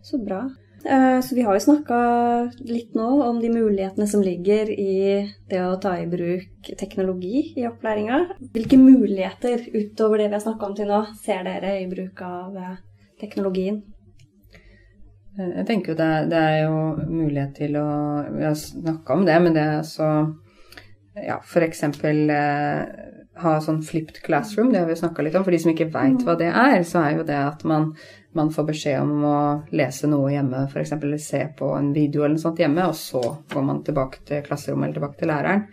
[0.04, 0.50] Så bra.
[0.86, 5.60] Eh, Så vi har jo snakka litt nå om de mulighetene som ligger i det
[5.60, 8.30] å ta i bruk teknologi i opplæringa.
[8.54, 12.56] Hvilke muligheter utover det vi har snakka om til nå, ser dere i bruk av
[12.56, 12.78] eh,
[13.20, 13.82] teknologien?
[15.38, 16.78] Eh, Jeg tenker jo det, det er jo
[17.10, 17.88] mulighet til å
[18.38, 20.36] Vi har snakka om det, men det er så
[21.28, 22.86] Ja, for eksempel eh,
[23.44, 25.46] ha sånn flipped classroom, det har vi snakka litt om.
[25.46, 27.90] For de som ikke veit hva det er, så er jo det at man,
[28.38, 29.40] man får beskjed om å
[29.76, 30.94] lese noe hjemme, f.eks.
[30.98, 33.24] eller se på en video eller noe sånt hjemme, og så
[33.54, 35.66] går man tilbake til klasserommet eller tilbake til læreren.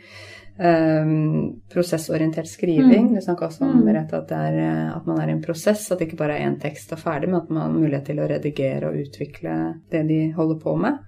[0.56, 3.10] Um, prosessorientert skriving.
[3.12, 6.00] Du snakka også om rett, at, det er, at man er i en prosess, at
[6.00, 8.30] det ikke bare er én tekst og ferdig, men at man har mulighet til å
[8.30, 9.58] redigere og utvikle
[9.92, 11.04] det de holder på med.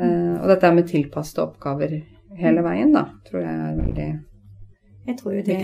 [0.00, 1.94] Uh, og dette er med tilpassede oppgaver
[2.40, 4.10] hele veien, da, tror jeg er veldig
[5.06, 5.58] Jeg tror jo det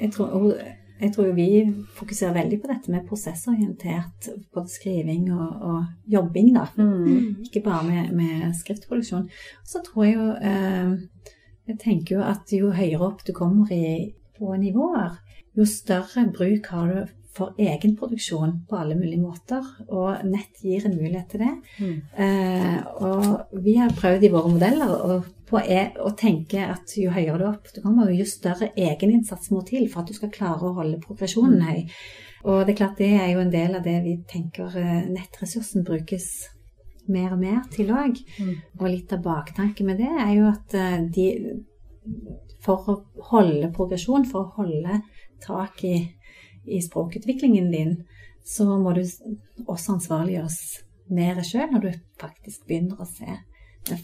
[0.00, 0.54] jeg tror,
[1.00, 1.48] jeg tror vi
[1.96, 6.66] fokuserer veldig på dette med prosessorientert både skriving og, og jobbing, da.
[6.76, 7.44] mm.
[7.46, 9.28] Ikke bare med, med skriftproduksjon.
[9.64, 10.92] Så tror jeg jo eh,
[11.70, 15.20] Jeg tenker jo at jo høyere opp du kommer i, på nivåer,
[15.56, 19.66] jo større bruk har du for egenproduksjon på alle mulige måter.
[19.88, 21.52] Og nett gir en mulighet til det.
[21.78, 21.98] Mm.
[22.24, 25.84] Eh, og vi har prøvd i våre modeller å, på e
[26.18, 30.10] tenke at jo høyere du opp du kommer, jo større egeninnsats må til for at
[30.10, 31.86] du skal klare å holde progresjonen høy.
[32.48, 35.84] Og det er klart det er jo en del av det vi tenker eh, nettressursen
[35.86, 36.30] brukes
[37.10, 38.20] mer og mer til òg.
[38.40, 38.54] Mm.
[38.80, 41.28] Og litt av baktanken med det er jo at eh, de
[42.60, 42.94] For å
[43.30, 44.98] holde progresjon, for å holde
[45.40, 45.94] tak i,
[46.70, 47.94] i språkutviklingen din,
[48.46, 49.02] så må du
[49.66, 50.60] også ansvarliggjøres
[51.10, 53.38] mer sjøl når du faktisk begynner å se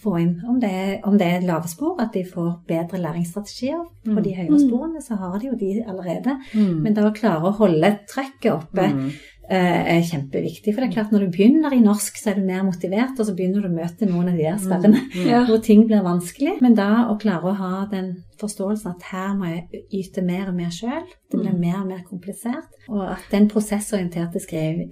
[0.03, 3.85] få inn om det, om det er lave spor, at de får bedre læringsstrategier.
[4.07, 6.37] På de høye sporene så har de jo de allerede.
[6.55, 6.77] Mm.
[6.85, 10.73] Men da å klare å holde trøkket oppe eh, er kjempeviktig.
[10.73, 13.29] For det er klart når du begynner i norsk, så er du mer motivert, og
[13.29, 15.43] så begynner du å møte noen av de der sperrene Ja.
[15.49, 16.57] hvor ting blir vanskelig.
[16.65, 20.59] Men da å klare å ha den forståelsen at her må jeg yte mer og
[20.59, 24.83] mer sjøl, det blir mer og mer komplisert, og at den prosessorienterte skrev,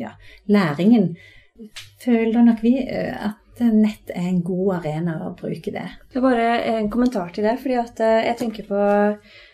[0.00, 0.16] ja,
[0.50, 1.12] læringen
[2.02, 5.84] føler nok vi eh, at nett er en god arena å bruke det.
[6.10, 7.58] Det er bare en kommentar til det.
[7.60, 8.80] fordi at eh, jeg tenker på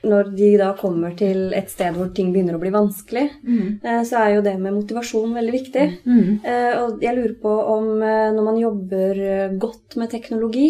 [0.09, 3.81] Når de da kommer til et sted hvor ting begynner å bli vanskelig, mm.
[4.07, 5.87] så er jo det med motivasjon veldig viktig.
[6.07, 6.41] Mm.
[6.45, 10.69] Eh, Og jeg lurer på om eh, når man jobber eh, godt med teknologi,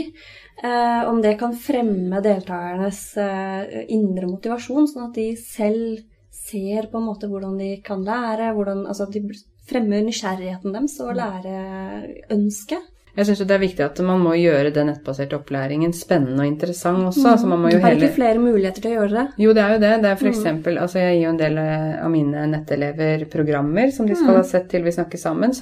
[0.65, 6.01] eh, om det kan fremme deltakernes eh, indre motivasjon, sånn at de selv
[6.33, 9.27] ser på en måte hvordan de kan lære, hvordan, altså at de
[9.69, 12.95] fremmer nysgjerrigheten deres og læreønsket.
[13.19, 17.09] Jeg syns det er viktig at man må gjøre den nettbaserte opplæringen spennende og interessant
[17.09, 17.25] også.
[17.33, 18.07] altså man må jo Har hele...
[18.07, 19.25] ikke flere muligheter til å gjøre det?
[19.43, 19.91] Jo, det er jo det.
[20.05, 23.91] Det er for eksempel, altså Jeg gir jo en del eh, av mine nettelever programmer
[23.97, 25.57] som de skal ha sett til vi snakker sammen.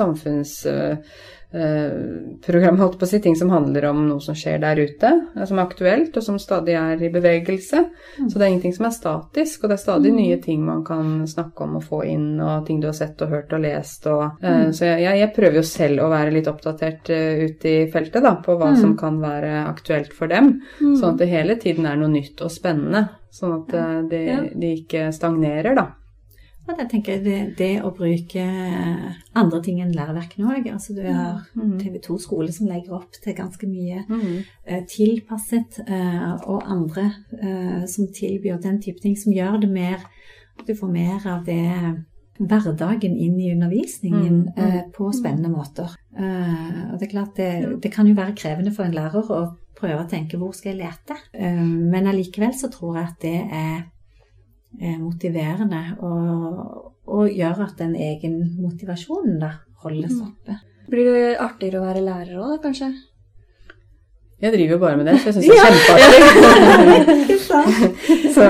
[1.56, 3.20] Samfunnsprogram, holdt på å si.
[3.22, 6.38] Ting som handler om noe som skjer der ute, eh, som er aktuelt, og som
[6.38, 7.82] stadig er i bevegelse.
[8.28, 11.26] Så det er ingenting som er statisk, og det er stadig nye ting man kan
[11.26, 14.06] snakke om og få inn, og ting du har sett og hørt og lest.
[14.06, 17.90] Og, eh, Så jeg, jeg prøver jo selv å være litt oppdatert uh, ute i
[17.90, 20.60] feltet da, på hva som kan være aktuelt for dem.
[20.80, 23.08] Sånn at det hele tiden er noe nytt og spennende.
[23.30, 24.40] Sånn at uh, de, Ja.
[24.52, 25.86] de ikke stagnerer, da.
[26.66, 28.42] Og jeg tenker det, det å bruke
[29.38, 30.68] andre ting enn læreverkene òg.
[30.72, 31.44] Altså du har
[31.78, 34.02] TV 2 skole som legger opp til ganske mye
[34.64, 37.06] eh, tilpasset, eh, og andre
[37.38, 40.02] eh, som tilbyr den type ting som gjør det mer
[40.66, 41.62] du får mer av det
[42.36, 44.64] hverdagen inn i undervisningen Mm, mm.
[44.64, 45.94] eh, på spennende måter.
[46.16, 47.50] Eh, og det er klart det,
[47.82, 49.40] det kan jo være krevende for en lærer å
[49.76, 53.36] prøve å tenke hvor skal jeg lete, eh, men allikevel så tror jeg at det
[53.44, 53.84] er eh,
[55.00, 59.52] motiverende og, og gjør at den egen motivasjonen da
[59.84, 60.58] holdes oppe.
[60.90, 62.92] Blir det artigere å være lærer òg, kanskje?
[64.36, 67.36] Jeg driver jo bare med det, så jeg syns det er kjempeartig.
[68.36, 68.48] så,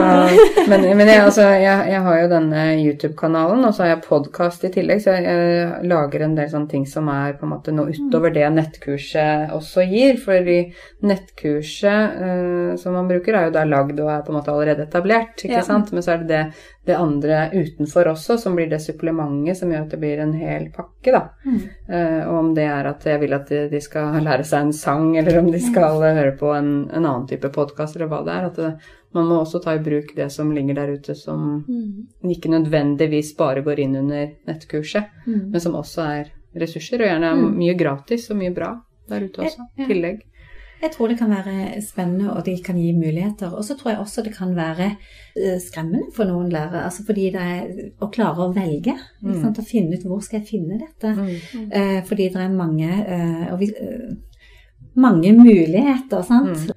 [0.66, 4.66] men men jeg, altså, jeg, jeg har jo denne YouTube-kanalen, og så har jeg podkast
[4.66, 7.74] i tillegg, så jeg, jeg lager en del sånne ting som er på en måte
[7.76, 10.18] noe utover det nettkurset også gir.
[10.24, 10.58] Fordi
[11.06, 14.88] nettkurset uh, som man bruker, er jo da lagd og er på en måte allerede
[14.88, 15.66] etablert, ikke Ja.
[15.70, 15.94] sant?
[15.94, 16.42] Men så er det det,
[16.86, 20.68] det andre utenfor også, som blir det supplementet som gjør at det blir en hel
[20.74, 21.22] pakke, da.
[21.88, 24.72] Eh, og om det er at jeg vil at de, de skal lære seg en
[24.76, 28.22] sang, eller om de skal eh, høre på en, en annen type podkast, eller hva
[28.26, 28.46] det er.
[28.52, 28.70] At det,
[29.16, 31.64] man må også ta i bruk det som ligger der ute som
[32.22, 37.44] ikke nødvendigvis bare går inn under nettkurset, men som også er ressurser, og gjerne er
[37.56, 38.74] mye gratis og mye bra
[39.08, 39.66] der ute også.
[39.78, 39.86] Ja.
[39.88, 40.22] Tillegg.
[40.82, 43.54] Jeg tror det kan være spennende, og det kan gi muligheter.
[43.56, 46.84] Og så tror jeg også det kan være eh, skremmende for noen lærere.
[46.84, 47.70] Altså fordi det er
[48.04, 48.94] å klare å velge.
[49.22, 49.60] Ikke sant?
[49.62, 51.14] Å finne ut hvor skal jeg finne dette.
[51.70, 54.10] Eh, fordi det er mange, eh, vi, eh,
[55.00, 56.68] mange muligheter, sant.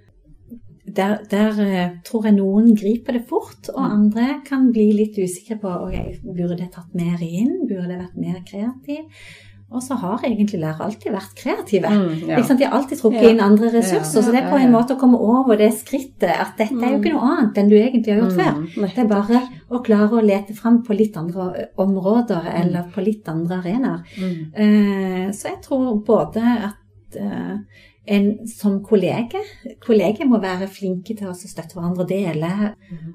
[0.89, 5.59] Der, der eh, tror jeg noen griper det fort, og andre kan bli litt usikre
[5.62, 9.27] på ok, burde jeg tatt mer inn, burde jeg vært mer kreativ.
[9.71, 11.89] Og så har egentlig lærere alltid vært kreative.
[11.93, 12.39] Mm, ja.
[12.41, 13.29] De har alltid trukket Ja.
[13.29, 16.23] inn andre ressurser, Ja, så det er på en måte å komme over det skrittet
[16.39, 18.88] at dette er jo ikke noe annet enn du egentlig har gjort før.
[18.95, 23.29] Det er bare å klare å lete fram på litt andre områder eller på litt
[23.29, 24.01] andre arenaer.
[24.55, 27.58] Eh, Så jeg tror både at eh,
[28.10, 29.41] en som kollege
[29.84, 32.50] Kolleger må være flinke til å støtte hverandre og dele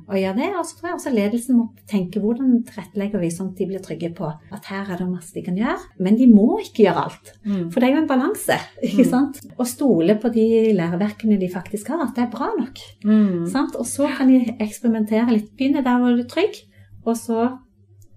[0.06, 0.50] og gjøre det.
[0.58, 3.82] Og så tror jeg også ledelsen må tenke hvordan tilrettelegger vi sånn at de blir
[3.84, 5.76] trygge på at her er det masse de kan gjøre.
[5.98, 7.32] Men de må ikke gjøre alt.
[7.72, 8.58] For det er jo en balanse.
[8.86, 9.40] ikke sant?
[9.58, 10.46] Å stole på de
[10.78, 12.82] læreverkene de faktisk har, at det er bra nok.
[13.04, 13.44] Mm.
[13.50, 13.78] Sant?
[13.80, 15.50] Og så kan de eksperimentere litt.
[15.58, 16.62] Begynne der hvor du er trygg,
[17.04, 17.50] og så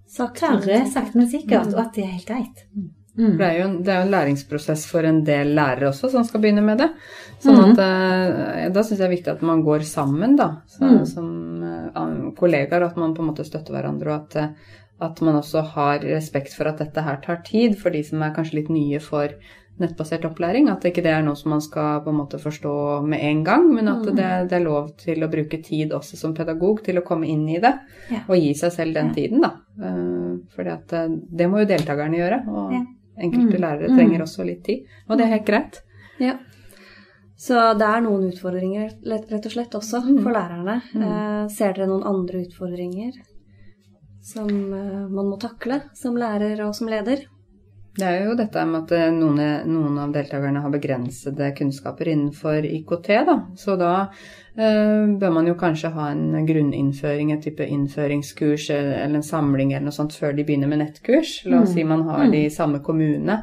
[0.08, 2.64] tørre sakte, men sikkert, og at det er helt greit.
[3.18, 6.10] For Det er, jo en, det er jo en læringsprosess for en del lærere også
[6.12, 6.86] som skal begynne med det.
[7.42, 10.90] Sånn at eh, Da syns jeg det er viktig at man går sammen, da, så,
[11.04, 11.28] som
[11.66, 12.86] eh, kollegaer.
[12.86, 16.54] At man på en måte støtter hverandre, og at, eh, at man også har respekt
[16.54, 19.34] for at dette her tar tid for de som er kanskje litt nye for
[19.78, 20.68] nettbasert opplæring.
[20.70, 22.74] At ikke det er noe som man skal på en måte forstå
[23.06, 26.34] med en gang, men at det, det er lov til å bruke tid også som
[26.34, 27.74] pedagog til å komme inn i det.
[28.10, 28.22] Ja.
[28.26, 29.52] Og gi seg selv den tiden, da.
[30.54, 32.40] For det må jo deltakerne gjøre.
[32.50, 32.82] og Ja.
[33.18, 35.80] Enkelte lærere trenger også litt tid, og det er helt greit.
[36.22, 36.36] Ja.
[37.38, 40.80] Så det er noen utfordringer rett og slett også for lærerne.
[40.98, 43.12] Eh, ser dere noen andre utfordringer
[44.28, 47.22] som eh, man må takle som lærer og som leder?
[47.98, 52.66] Det er jo dette med at eh, noen, noen av deltakerne har begrensede kunnskaper innenfor
[52.68, 53.34] IKT, da.
[53.58, 59.26] Så da eh, bør man jo kanskje ha en grunninnføring, et type innføringskurs eller en
[59.26, 61.40] samling eller noe sånt før de begynner med nettkurs.
[61.48, 61.74] La oss mm.
[61.74, 63.40] si man har de i samme kommune,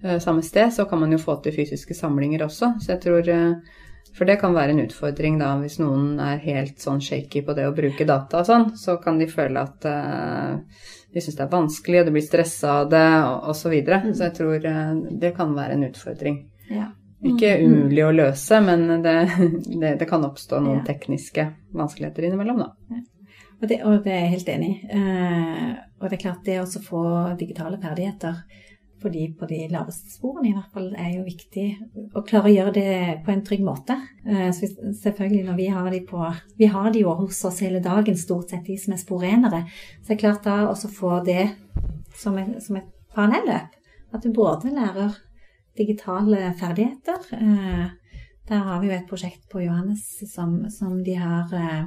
[0.00, 2.72] eh, samme sted, så kan man jo få til fysiske samlinger også.
[2.80, 3.76] Så jeg tror eh,
[4.16, 7.68] for det kan være en utfordring da, hvis noen er helt sånn shaky på det
[7.68, 11.52] å bruke data og sånn, så kan de føle at uh, de syns det er
[11.52, 13.60] vanskelig, og de blir stressa av det, og osv.
[13.62, 14.00] Så, videre.
[14.04, 14.14] mm.
[14.14, 16.40] så jeg tror uh, det kan være en utfordring.
[16.70, 16.88] Ja.
[17.20, 17.64] Ikke mm.
[17.66, 19.16] umulig å løse, men det,
[19.82, 20.86] det, det kan oppstå noen ja.
[20.92, 22.70] tekniske vanskeligheter innimellom, da.
[22.94, 23.06] Ja.
[23.60, 24.76] Og, det, og det, er jeg helt enig i.
[24.96, 27.02] Eh, og det er klart, det å få
[27.36, 28.38] digitale ferdigheter
[29.00, 31.66] for de på de laveste sporene i hvert fall er jo viktig
[32.16, 32.92] å klare å gjøre det
[33.24, 33.96] på en trygg måte.
[34.26, 34.68] Eh, så
[35.00, 36.20] selvfølgelig når vi har de på
[36.58, 39.64] Vi har de jo hos oss hele dagen, stort sett de som er sporenere.
[40.00, 41.48] Så det er klart da også få det
[42.16, 43.78] som, et, som et parallelløp.
[44.12, 45.16] At du både lærer
[45.78, 47.24] digitale ferdigheter.
[47.32, 47.88] Eh,
[48.50, 51.84] der har vi jo et prosjekt på Johannes som, som de har eh,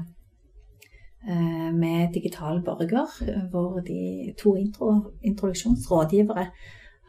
[1.74, 3.12] med Digital borger,
[3.52, 6.48] hvor de to intro, introduksjonsrådgivere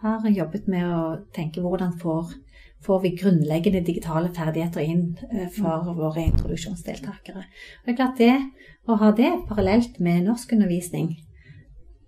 [0.04, 1.02] har jobbet med å
[1.34, 2.34] tenke hvordan får,
[2.84, 5.94] får vi grunnleggende digitale ferdigheter inn eh, for mm.
[5.98, 7.44] våre introduksjonsdeltakere.
[7.44, 8.34] Og det er klart det,
[8.84, 11.14] Å ha det parallelt med norskundervisning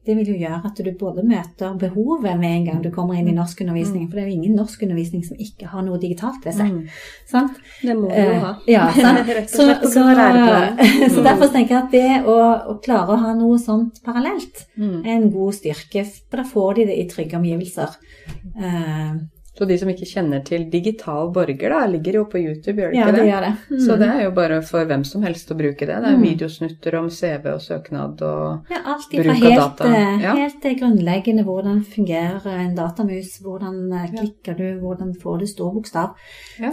[0.07, 3.27] det vil jo gjøre at du både møter behovet med en gang du kommer inn
[3.27, 3.41] i mm.
[3.41, 4.07] norskundervisningen.
[4.07, 4.11] Mm.
[4.11, 6.73] For det er jo ingen norskundervisning som ikke har noe digitalt ved seg.
[6.73, 7.51] Mm.
[7.83, 8.53] Det må du jo ha.
[8.63, 8.87] Eh, ja,
[9.51, 10.07] så, så, så,
[11.17, 12.37] så, derfor tenker jeg at det å,
[12.73, 16.07] å, klare å ha noe sånt parallelt er en god styrke.
[16.07, 17.99] For da får de det i trygge omgivelser.
[18.55, 22.93] Uh, så de som ikke kjenner til Digital borger, da, ligger jo på YouTube, gjør
[22.93, 23.29] det ja, ikke det?
[23.31, 23.53] Gjør det.
[23.77, 23.81] Mm.
[23.83, 25.97] Så det er jo bare for hvem som helst å bruke det.
[26.03, 26.23] Det er mm.
[26.23, 29.89] videosnutter om CV og søknad og ja, alt bruk av helt, data.
[29.89, 30.35] alt ja.
[30.39, 36.15] Helt grunnleggende hvordan fungerer en datamus, hvordan eh, klikker du, hvordan får du stor bokstav,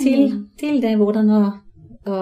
[0.03, 1.41] til, til, det hvordan å,
[2.07, 2.21] å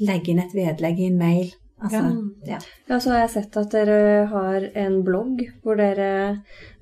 [0.00, 2.00] legge inn et vedlegg i en mail Altså,
[2.44, 2.58] ja.
[2.88, 2.98] ja.
[3.00, 6.10] så har jeg sett at dere har en blogg hvor dere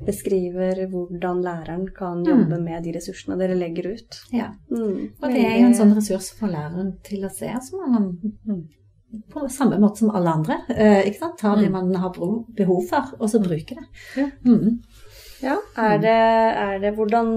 [0.05, 2.65] beskriver hvordan læreren kan jobbe mm.
[2.65, 4.19] med de ressursene dere legger ut.
[4.35, 5.21] Ja, mm.
[5.21, 8.63] og det er jo en sånn ressurs for læreren til å se som man mm.
[9.35, 10.61] på samme måte som alle andre.
[10.75, 11.39] Eh, ikke sant?
[11.41, 11.79] Ta det mm.
[11.79, 13.87] man har behov for, og så bruke det.
[14.19, 14.31] Ja.
[15.39, 15.47] Mm.
[15.47, 16.15] Ja, er det,
[16.59, 17.29] er det, Hvordan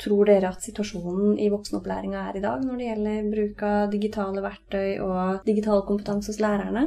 [0.00, 4.42] tror dere at situasjonen i voksenopplæringa er i dag når det gjelder bruk av digitale
[4.44, 6.86] verktøy og digital kompetanse hos lærerne?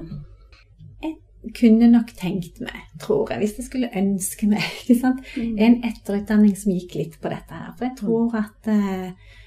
[0.99, 4.65] Jeg kunne nok tenkt meg, tror jeg, hvis jeg skulle ønske meg,
[5.39, 5.57] mm.
[5.57, 7.71] en etterutdanning som gikk litt på dette her.
[7.77, 8.01] For jeg mm.
[8.03, 9.37] tror at uh,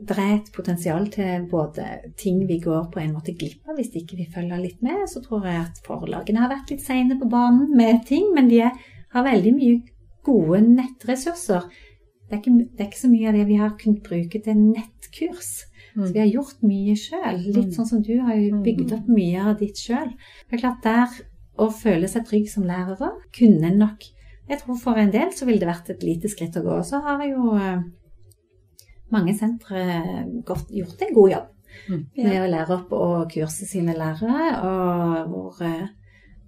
[0.00, 1.86] det er et potensial til både
[2.18, 5.04] ting vi går på en måte glipp av hvis ikke vi følger litt med.
[5.12, 8.64] Så tror jeg at forlagene har vært litt seine på banen med ting, men de
[8.64, 9.80] har veldig mye
[10.26, 11.66] gode nettressurser.
[12.30, 14.58] Det er, ikke, det er, ikke, så mye av det vi har kunnet bruke til
[14.60, 15.50] nettkurs.
[15.96, 16.04] Mm.
[16.04, 17.40] Så vi har gjort mye sjøl.
[17.42, 17.74] Litt mm.
[17.74, 20.12] sånn som du har jo bygd opp mye av ditt sjøl.
[20.46, 21.16] Det er klart der
[21.60, 24.06] å føle seg trygg som lærer kunne nok
[24.50, 26.78] Jeg tror for en del så ville det vært et lite skritt å gå.
[26.86, 27.82] Så har jo eh,
[29.14, 29.82] mange sentre
[30.46, 31.50] gjort en god jobb
[31.90, 32.00] mm.
[32.16, 35.86] med å lære opp og kurse sine lærere, og hvor,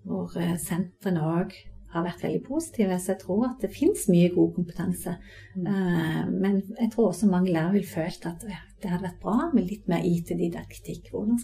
[0.02, 1.54] hvor sentrene òg
[1.92, 2.98] har vært veldig positive.
[2.98, 5.16] Så jeg tror at det fins mye god kompetanse.
[5.54, 5.66] Mm.
[5.66, 9.68] Uh, men jeg tror også mange lærere vil følt at det hadde vært bra med
[9.68, 11.12] litt mer IT-didaktikk.
[11.12, 11.38] Hvordan,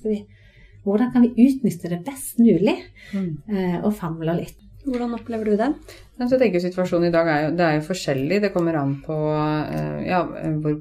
[0.87, 2.79] hvordan, kan vi utnytte det best mulig,
[3.13, 3.31] mm.
[3.53, 4.65] uh, og famle litt.
[4.89, 5.73] Hvordan opplever du det?
[6.19, 8.43] Jeg tenker Situasjonen i dag er jo, det er jo forskjellig.
[8.47, 10.23] Det kommer an på uh, ja,
[10.63, 10.79] hvor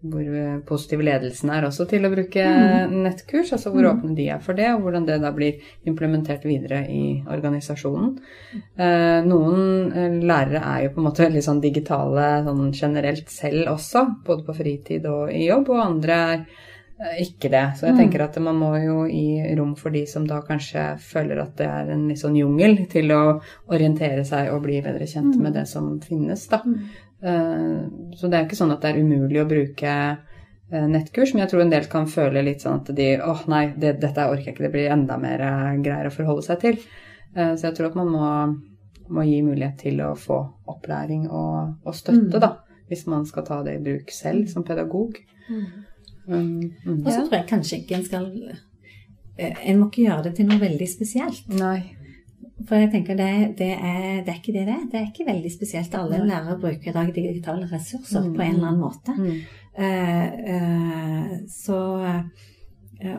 [0.00, 2.94] hvor eh, positiv ledelsen er også til å bruke mm.
[3.04, 3.52] nettkurs.
[3.56, 3.90] Altså hvor mm.
[3.90, 8.14] åpne de er for det, og hvordan det da blir implementert videre i organisasjonen.
[8.54, 13.74] Eh, noen eh, lærere er jo på en måte veldig sånn digitale sånn generelt selv
[13.76, 16.44] også, både på fritid og i jobb, og andre er
[17.20, 17.62] ikke det.
[17.78, 18.00] Så jeg mm.
[18.02, 21.68] tenker at man må jo gi rom for de som da kanskje føler at det
[21.68, 23.22] er en litt sånn jungel, til å
[23.72, 25.44] orientere seg og bli bedre kjent mm.
[25.44, 26.60] med det som finnes, da.
[27.22, 27.80] Eh,
[28.16, 31.52] så det er ikke sånn at det er umulig å bruke eh, nettkurs, men jeg
[31.52, 34.56] tror en del kan føle litt sånn at de åh nei, det, dette orker jeg
[34.56, 36.82] ikke, det blir enda mer eh, greier å forholde seg til.
[37.30, 38.28] Så jeg tror at man må,
[39.14, 40.40] må gi mulighet til å få
[40.72, 42.40] opplæring og, og støtte, mm.
[42.42, 42.48] da,
[42.90, 45.20] hvis man skal ta det i bruk selv som pedagog.
[45.46, 45.60] Mm.
[46.26, 46.48] Um,
[46.82, 46.96] mm.
[47.04, 48.26] Og så tror jeg kanskje ikke en skal
[49.40, 51.46] En må ikke gjøre det til noe veldig spesielt.
[51.54, 51.99] Nei.
[52.68, 54.84] For jeg tenker det, det, er, det, er, ikke det det er.
[54.90, 55.94] Det er ikke veldig spesielt.
[55.96, 56.28] Alle ja.
[56.28, 58.36] lærere bruker i dag digitale ressurser mm.
[58.36, 59.16] på en eller annen måte.
[59.16, 59.40] Mm.
[59.80, 62.46] Uh, uh, så uh,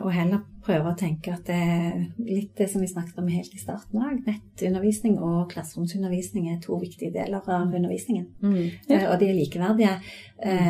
[0.04, 3.50] og heller prøve å tenke at det er litt det som vi snakket om helt
[3.50, 4.20] i starten òg.
[4.28, 8.28] Nettundervisning og klasseromsundervisning er to viktige deler av undervisningen.
[8.44, 8.60] Mm.
[8.86, 9.96] Eh, Og de er likeverdige.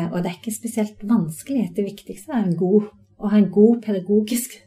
[0.09, 1.67] Og det er ikke spesielt vanskelig.
[1.77, 2.89] Det viktigste er en god,
[3.21, 4.57] å ha en god pedagogisk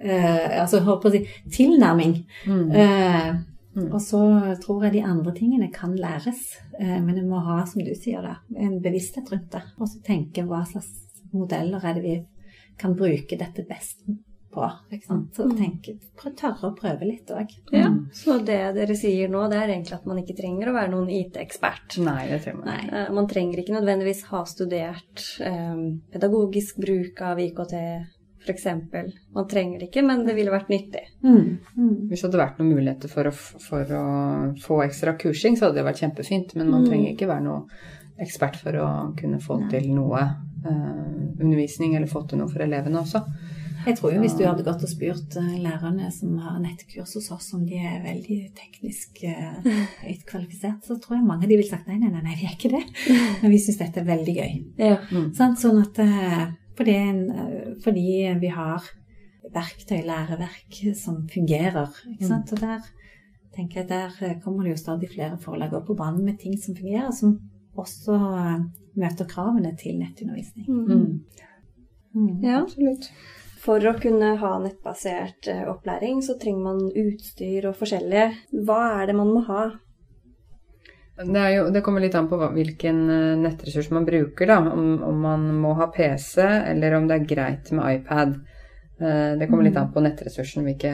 [0.00, 1.26] eh, altså, jeg håper si,
[1.58, 2.16] tilnærming.
[2.46, 2.70] Mm.
[2.72, 3.34] Eh,
[3.76, 3.90] Mm.
[3.92, 4.18] Og så
[4.64, 8.22] tror jeg de andre tingene kan læres, eh, men du må ha, som du sier,
[8.24, 9.60] da, en bevissthet rundt det.
[9.78, 10.88] Og så tenke hva slags
[11.34, 12.14] modeller er det vi
[12.80, 14.00] kan bruke dette best
[14.50, 14.64] på.
[14.90, 15.28] Ikke sant?
[15.36, 15.98] Så tenke,
[16.40, 17.52] tørre å prøve litt òg.
[17.70, 18.06] Ja, Mm.
[18.16, 21.10] Så det dere sier nå, det er egentlig at man ikke trenger å være noen
[21.12, 21.98] IT-ekspert.
[22.00, 22.94] Nei, det trenger man ikke.
[22.96, 25.76] Eh, Man trenger ikke nødvendigvis ha studert eh,
[26.16, 27.76] pedagogisk bruk av IKT,
[28.46, 28.66] f.eks.
[29.34, 31.02] Man trenger det ikke, men det ville vært nyttig.
[31.26, 31.58] Mm.
[31.76, 31.92] Mm.
[32.10, 33.34] Hvis det hadde vært noen muligheter for å,
[33.66, 34.04] for å
[34.62, 36.54] få ekstra kursing, så hadde det vært kjempefint.
[36.56, 36.88] Men man Mm.
[36.90, 37.66] trenger ikke være noe
[38.22, 40.22] ekspert for å kunne få til noe
[40.66, 43.20] eh, undervisning, eller få til noe for elevene også.
[43.86, 47.28] Jeg tror jo hvis du hadde gått og spurt eh, lærerne som har nettkurs hos
[47.30, 49.60] oss om de er veldig teknisk eh,
[50.02, 52.48] høyt kvalifisert, så tror jeg mange av de ville sagt nei, nei, nei, nei, vi
[52.48, 52.82] er ikke det.
[53.44, 54.56] Men vi syns dette er veldig gøy.
[54.80, 54.96] Ja.
[55.12, 55.28] Mm.
[55.38, 56.46] Sånn at eh,
[56.76, 58.06] fordi, eh, fordi
[58.40, 58.84] vi har
[59.54, 61.92] verktøy, læreverk, som fungerer.
[62.12, 62.52] Ikke sant?
[62.52, 62.80] Og der
[63.54, 66.58] tenker jeg der eh, kommer det jo stadig flere forlag opp på banen med ting
[66.60, 67.38] som fungerer, som
[67.76, 68.60] også eh,
[68.96, 70.68] møter kravene til nettundervisning.
[70.68, 71.24] Mm.
[72.14, 72.36] Mm.
[72.44, 72.62] ja.
[72.62, 73.10] Absolutt.
[73.66, 78.28] For å kunne ha nettbasert opplæring, så trenger man utstyr og forskjellige.
[78.62, 79.64] Hva er det man må ha?
[81.16, 84.58] Det, jo, det kommer litt an på hvilken eh, nettressurs man bruker, da.
[84.72, 88.34] Om, om man må ha PC, eller om det er greit med iPad.
[89.00, 90.92] Eh, Det kommer litt an på nettressursen, hvilke,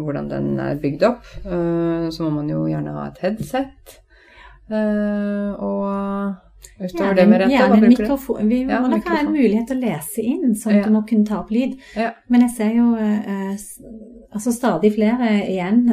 [0.00, 1.22] hvordan den er bygd opp.
[1.44, 3.98] Eh, Så må man jo gjerne ha et headset.
[4.70, 6.34] Og
[6.80, 8.14] utover det med rette, hva bruker du?
[8.50, 10.84] Vi må Ja, nok ha en mulighet til å lese inn, sånn at Ja.
[10.86, 11.78] du må kunne ta opp lyd.
[11.96, 12.12] Ja.
[12.28, 12.94] Men jeg ser jo
[14.34, 15.84] altså stadig flere igjen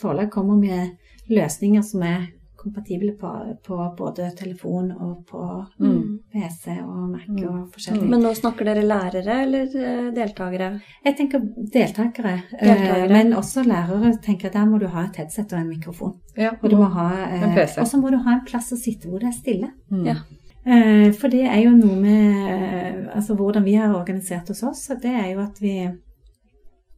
[0.00, 0.96] forlag kommer med
[1.30, 2.28] løsninger som er
[2.62, 3.30] kompatible på,
[3.66, 5.42] på både telefon og på
[5.82, 6.20] Mm.
[6.32, 7.42] PC og Mac Mm.
[7.48, 8.08] og forskjellig.
[8.08, 10.68] Men nå snakker dere lærere eller eh, deltakere?
[11.04, 11.40] Jeg tenker
[11.72, 13.08] deltakere, eh, Deltakere.
[13.12, 16.14] men også lærere tenker at der må du ha et headset og en mikrofon.
[16.36, 16.50] Ja.
[16.62, 17.78] Og du må ha, eh, En PC.
[17.80, 19.70] og så må du ha en plass å sitte hvor det er stille.
[19.90, 20.06] Mm.
[20.06, 20.16] Ja.
[20.64, 24.86] Eh, For det er jo noe med eh, altså hvordan vi har organisert hos oss,
[25.02, 25.90] det er jo at vi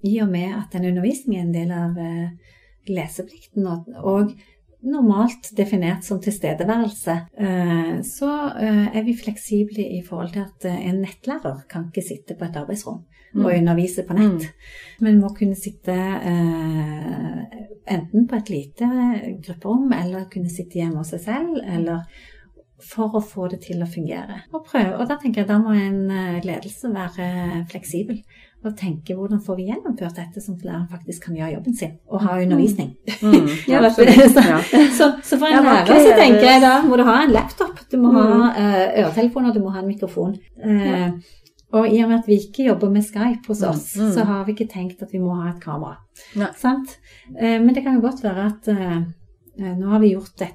[0.04, 2.28] i og med at en undervisning er en del av eh,
[2.88, 4.34] leseplikten og, og
[4.84, 10.86] normalt definert som tilstedeværelse, eh, så eh, er vi fleksible i forhold til at eh,
[10.90, 13.02] en nettlærer kan ikke sitte på et arbeidsrom
[13.34, 13.58] og Mm.
[13.58, 14.44] undervise på nett,
[15.00, 15.90] men må kunne sitte
[17.90, 18.86] enten på et lite
[19.42, 22.04] grupperom eller kunne sitte hjemme hos seg selv, eller
[22.78, 24.44] for å få det til å fungere.
[24.52, 26.06] Og, prøve, og da tenker jeg da må en
[26.46, 28.22] ledelse være fleksibel
[28.66, 31.92] og tenke hvordan får vi gjennomført dette sånn at læreren faktisk kan gjøre jobben sin
[32.08, 32.90] og ha undervisning.
[33.22, 33.48] Mm.
[33.72, 34.04] Ja, så,
[34.98, 37.80] så, så for en Ja, lærer så tenker jeg da må du ha en laptop,
[37.90, 40.36] du må ha uh, øretelefoner, du må ha en mikrofon.
[40.62, 41.10] Eh,
[41.74, 44.10] Og i og med at vi ikke jobber med Skype hos Mm, oss, mm.
[44.14, 45.96] så har vi ikke tenkt at vi må ha et kamera.
[47.40, 49.00] Eh, Men det kan jo godt være at eh,
[49.80, 50.48] nå har vi gjort det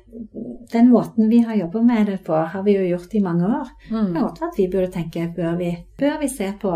[0.72, 3.67] Den måten vi har jobba med det på, har vi jo gjort i mange år.
[3.89, 4.13] Det Mm.
[4.13, 5.69] kan godt være at vi burde tenke bør vi,
[6.00, 6.72] bør vi se på,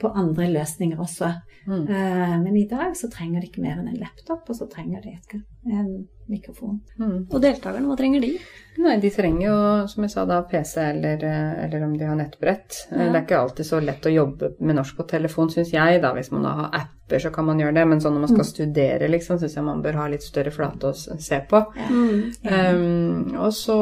[0.00, 1.32] på andre løsninger også.
[1.66, 1.88] Mm.
[1.88, 5.02] Eh, Men i dag så trenger de ikke mer enn en laptop, og så trenger
[5.02, 5.40] de et,
[5.72, 6.80] en mikrofon.
[6.98, 7.26] Mm.
[7.32, 8.38] Og deltakerne, hva trenger de?
[8.78, 9.56] Nei, de trenger jo,
[9.88, 12.86] som jeg sa da, PC eller, eh, eller om de har nettbrett.
[12.90, 13.12] Eh, Ja.
[13.12, 16.00] Det er ikke alltid så lett å jobbe med norsk på telefon, syns jeg.
[16.02, 16.12] da.
[16.14, 17.86] Hvis man da har apper, så kan man gjøre det.
[17.88, 20.88] Men sånn når man skal studere, liksom, syns jeg man bør ha litt større flate
[20.90, 21.60] å se på.
[21.90, 22.32] Mm.
[22.44, 23.76] Um, og så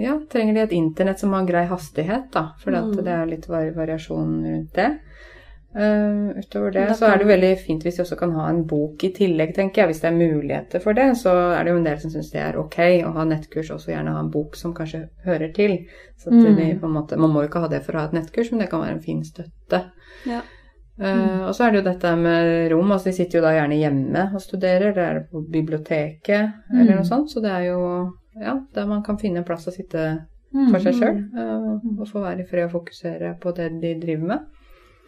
[0.00, 2.52] ja, trenger de et internett som har grei hastighet, da.
[2.62, 2.96] For Mm.
[2.96, 4.98] det er litt vari variasjon rundt det.
[5.74, 8.60] Um, utover det Da så er det veldig fint hvis de også kan ha en
[8.70, 9.88] bok i tillegg, tenker jeg.
[9.90, 12.40] Hvis det er muligheter for det, så er det jo en del som syns det
[12.44, 12.76] er ok
[13.08, 15.78] å ha nettkurs, og så gjerne ha en bok som kanskje hører til.
[16.16, 16.56] Så Mm.
[16.56, 18.70] de måte, Man må jo ikke ha det for å ha et nettkurs, men det
[18.70, 19.82] kan være en fin støtte.
[20.26, 20.42] Ja.
[20.96, 22.92] Uh, og så er det jo dette med rom.
[22.92, 24.94] altså De sitter jo da gjerne hjemme og studerer.
[24.94, 26.96] Det er på biblioteket eller Mm.
[26.96, 27.30] noe sånt.
[27.30, 30.26] Så det er jo ja, der man kan finne en plass å sitte
[30.70, 31.18] for seg sjøl.
[31.98, 34.38] og få være i fred og fokusere på det de driver med.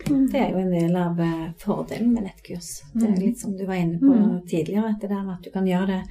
[0.04, 2.82] Det er jo en del av eh, fordelen med nettkurs.
[2.94, 4.40] Det er litt som du var inne på Mm.
[4.46, 6.02] tidligere, det der at du kan gjøre det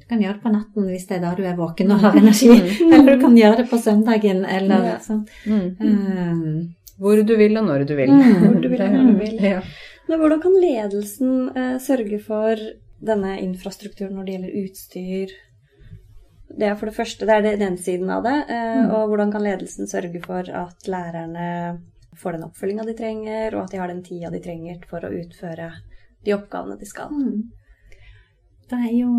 [0.00, 2.16] du kan gjøre det på natten hvis det er da du er våken og har
[2.18, 2.48] energi.
[2.94, 4.98] Eller du kan gjøre det på søndagen, eller Ja.
[4.98, 5.26] sånn.
[5.46, 5.76] Mm.
[5.80, 8.10] Um, Hvor du vil og når du vil.
[8.10, 8.40] Mm.
[8.42, 9.36] Hvor du vil og når du vil.
[9.40, 9.60] Ja.
[10.08, 12.56] Men hvordan kan ledelsen eh, sørge for
[13.00, 15.28] denne infrastrukturen når det gjelder utstyr?
[16.58, 18.34] Det er for det første, det er den siden av det.
[18.50, 18.90] Eh, Mm.
[18.94, 21.78] Og hvordan kan ledelsen sørge for at lærerne
[22.20, 25.12] får den oppfølginga de trenger, og at de har den tida de trenger for å
[25.22, 25.70] utføre
[26.26, 27.14] de oppgavene de skal.
[27.14, 27.48] Mm.
[28.70, 29.14] Det er jo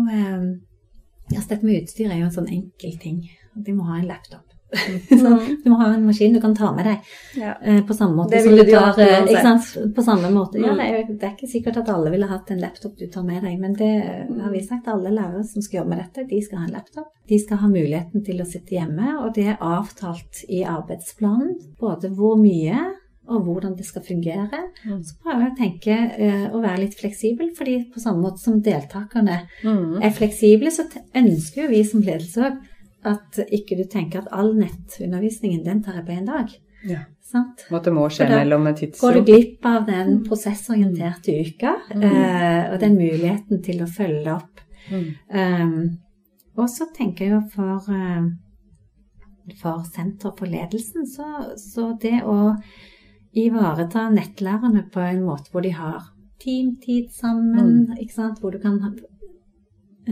[1.32, 3.20] altså Dette med utstyr er jo en sånn enkel ting.
[3.54, 4.51] De må ha en laptop.
[5.22, 5.56] Mm.
[5.64, 7.10] du må ha en maskin du kan ta med deg.
[7.38, 7.52] Ja.
[7.62, 9.90] Eh, på samme måte som du tar eh?
[9.94, 10.58] På samme måte.
[10.58, 13.44] Ja, det, er, det ikke sikkert at alle ville hatt en laptop du tar med
[13.44, 13.90] deg, men det
[14.40, 14.88] har vi sagt.
[14.92, 17.12] Alle lærere som skal jobbe med dette, de skal ha en laptop.
[17.28, 22.10] De skal ha muligheten til å sitte hjemme, og det er avtalt i arbeidsplanen både
[22.16, 22.80] hvor mye
[23.30, 24.64] og hvordan det skal fungere.
[24.84, 24.98] Mm.
[25.06, 28.58] Så prøver jeg å tenke uh, å være litt fleksibel, fordi på samme måte som
[28.64, 30.02] deltakerne mm.
[30.02, 32.60] er fleksible, så ønsker jo vi som ledelse òg
[33.08, 36.52] at ikke du tenker at all nettundervisningen, den tar jeg på én dag.
[36.86, 37.04] Ja.
[37.32, 37.64] Sant?
[37.70, 39.06] Og at det må skje mellom et tidsrom.
[39.06, 40.22] Går du glipp av den mm.
[40.26, 42.06] prosessorienterte uka, mm.
[42.08, 44.64] eh, og den muligheten til å følge opp.
[44.90, 45.06] Mm.
[45.32, 45.76] Um,
[46.58, 52.52] og så tenker jeg jo for, uh, for Senter for ledelsen, så, så, det å
[53.32, 56.10] ivareta nettlærerne på en måte hvor de har
[56.42, 57.96] teamtid sammen, mm.
[58.02, 58.42] ikke sant?
[58.42, 58.92] hvor du kan ha,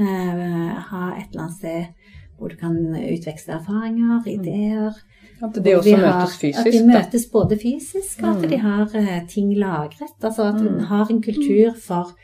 [0.01, 2.00] uh, ha et eller annet sted
[2.41, 4.29] hvor du kan utveksle erfaringer, mm.
[4.33, 5.01] ideer.
[5.41, 6.67] At de også møtes fysisk?
[6.67, 8.63] At de møtes både fysisk, og at de mm.
[8.65, 10.17] har uh, ting lagret.
[10.23, 10.79] Altså at mm.
[10.91, 12.15] har en kultur for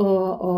[0.00, 0.52] å, å,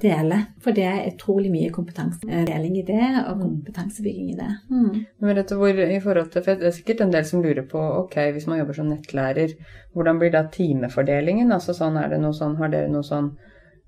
[0.00, 0.38] dele.
[0.64, 4.50] For det er utrolig mye kompetansedeling i det, og kompetansebygging i det.
[4.72, 5.02] Mm.
[5.24, 7.82] Men dette hvor, i forhold til, for Det er sikkert en del som lurer på
[8.04, 9.56] ok, hvis man jobber som nettlærer,
[9.96, 11.52] hvordan blir da timefordelingen?
[11.52, 13.34] Altså sånn, er det noe sånn, Har dere noe sånn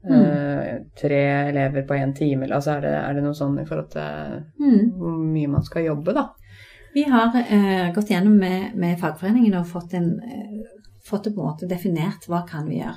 [0.00, 0.12] Mm.
[0.16, 1.20] Uh, tre
[1.50, 4.86] elever på én time, altså er det, er det, noe sånn i forhold til mm.
[4.96, 6.30] hvor mye man skal jobbe, da?
[6.94, 11.50] Vi har eh, gått gjennom med, med fagforeningen og fått, en, eh, fått på en
[11.52, 12.96] måte definert hva kan vi gjøre.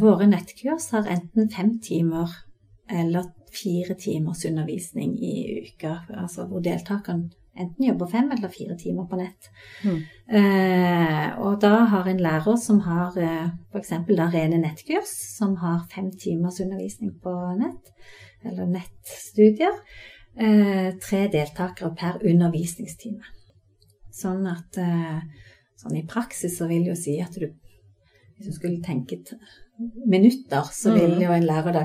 [0.00, 2.30] våre nettkurs har enten fem timer
[2.90, 9.06] eller fire timers undervisning i uka, altså hvor deltakeren enten jobber fem eller fire timer
[9.10, 9.48] på nett.
[9.84, 10.00] Mm.
[10.38, 13.92] Eh, og da har en lærer som har eh, f.eks.
[14.34, 17.92] rene nettkurs, som har fem timers undervisning på nett,
[18.46, 19.80] eller nettstudier,
[20.38, 23.34] eh, tre deltakere per undervisningstime.
[24.16, 25.20] Sånn at eh,
[25.76, 27.48] sånn i praksis så vil jo si at du
[28.36, 29.16] Hvis du skulle tenke
[30.04, 31.20] minutter, så vil mm.
[31.22, 31.84] jo en lærer da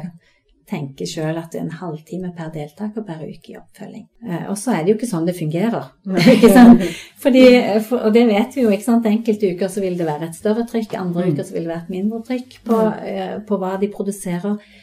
[0.71, 4.05] tenker sjøl at det er en halvtime per deltaker per uke i oppfølging.
[4.27, 5.91] Eh, og så er det jo ikke sånn det fungerer.
[7.23, 7.43] Fordi,
[7.87, 8.71] for, og det vet vi jo.
[8.71, 9.09] ikke sant?
[9.09, 11.33] Enkelte uker så vil det være et større trykk, andre mm.
[11.33, 13.11] uker så vil det være et mindre trykk på, mm.
[13.11, 14.73] eh, på hva de produserer.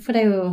[0.00, 0.46] For det er jo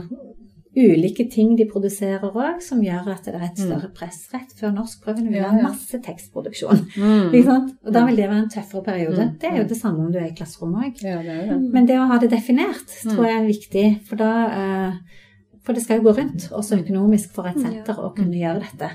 [0.78, 3.66] ulike ting de produserer òg, som gjør at det er et mm.
[3.66, 4.20] større press.
[4.34, 6.86] Rett før norskprøven vil ha masse tekstproduksjon.
[7.00, 7.32] Mm.
[7.32, 9.24] Og da vil det være en tøffere periode.
[9.26, 9.32] Mm.
[9.40, 11.00] Det er jo det samme om du er i klasserommet òg.
[11.06, 13.86] Ja, Men det å ha det definert tror jeg er viktig.
[14.10, 15.22] For, da, eh,
[15.66, 18.92] for det skal jo gå rundt, også økonomisk, for et senter å kunne gjøre dette.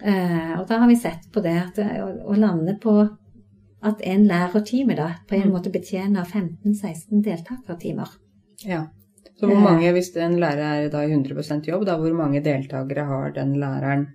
[0.00, 2.96] Eh, og da har vi sett på det at å lande på
[3.82, 8.16] at en lærertime da på en måte betjener 15-16 deltakertimer.
[8.64, 8.86] Ja.
[9.38, 13.06] Så hvor mange, hvis en lærer er da i 100% jobb, da hvor mange deltakere
[13.08, 14.10] har den læreren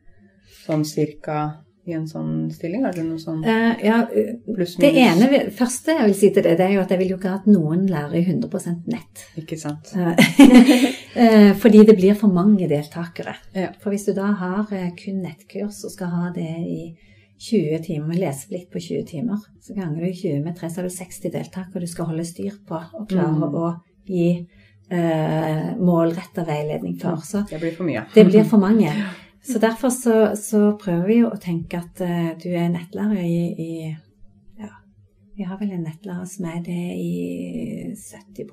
[0.63, 1.39] sånn cirka
[1.87, 2.85] i en sånn stilling?
[2.87, 4.01] Er det noe sånn uh, ja,
[4.45, 4.83] pluss minus?
[4.83, 7.19] Det ene, første jeg vil si til det, det er jo at jeg vil jo
[7.19, 9.25] ikke ha at noen lærer i 100% nett.
[9.39, 9.93] Ikke sant.
[9.95, 13.37] Uh, fordi det blir for mange deltakere.
[13.55, 13.71] Ja.
[13.81, 16.81] For hvis du da har kun nettkurs og skal ha det i
[17.37, 20.95] 20 timer, leseplikt på 20 timer, så ganger du 20 med 3, så har du
[20.95, 23.59] 60 deltakere du skal holde styr på og klare mm.
[23.61, 23.73] å
[24.07, 24.31] gi
[24.89, 27.21] eh, målretta veiledning for.
[27.23, 28.05] Så det blir for mye.
[28.13, 28.93] Det blir for mange.
[29.47, 33.39] Så derfor så, så prøver vi jo å tenke at eh, du er nettlærer i,
[33.63, 33.71] i
[34.59, 34.73] Ja,
[35.37, 38.49] vi har vel en nettlærer som er det i 70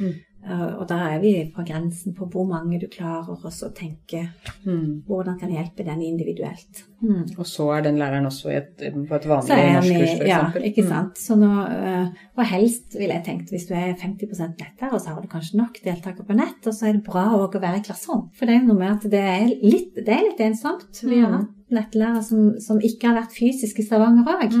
[0.00, 0.14] mm.
[0.42, 4.24] Eh, og da er vi på grensen på hvor mange du klarer å tenke
[4.64, 5.04] mm.
[5.06, 6.82] hvordan kan hjelpe den individuelt.
[7.02, 7.28] Mm.
[7.36, 10.26] Og så er den læreren også et, på et vanlig norskkurs, f.eks.?
[10.26, 10.90] Ja, ikke mm.
[10.90, 11.22] sant.
[11.38, 15.14] Nå, eh, og helst, vil jeg tenkt, hvis du er 50 nett her, og så
[15.14, 17.86] har du kanskje nok deltakere på nett, og så er det bra å være i
[17.86, 18.28] klasserom.
[18.34, 21.04] For det er jo noe med at det er litt, det er litt ensomt.
[21.06, 21.38] Vi har mm.
[21.38, 24.58] hatt nettlærere som, som, ikke har vært fysisk i Stavanger òg.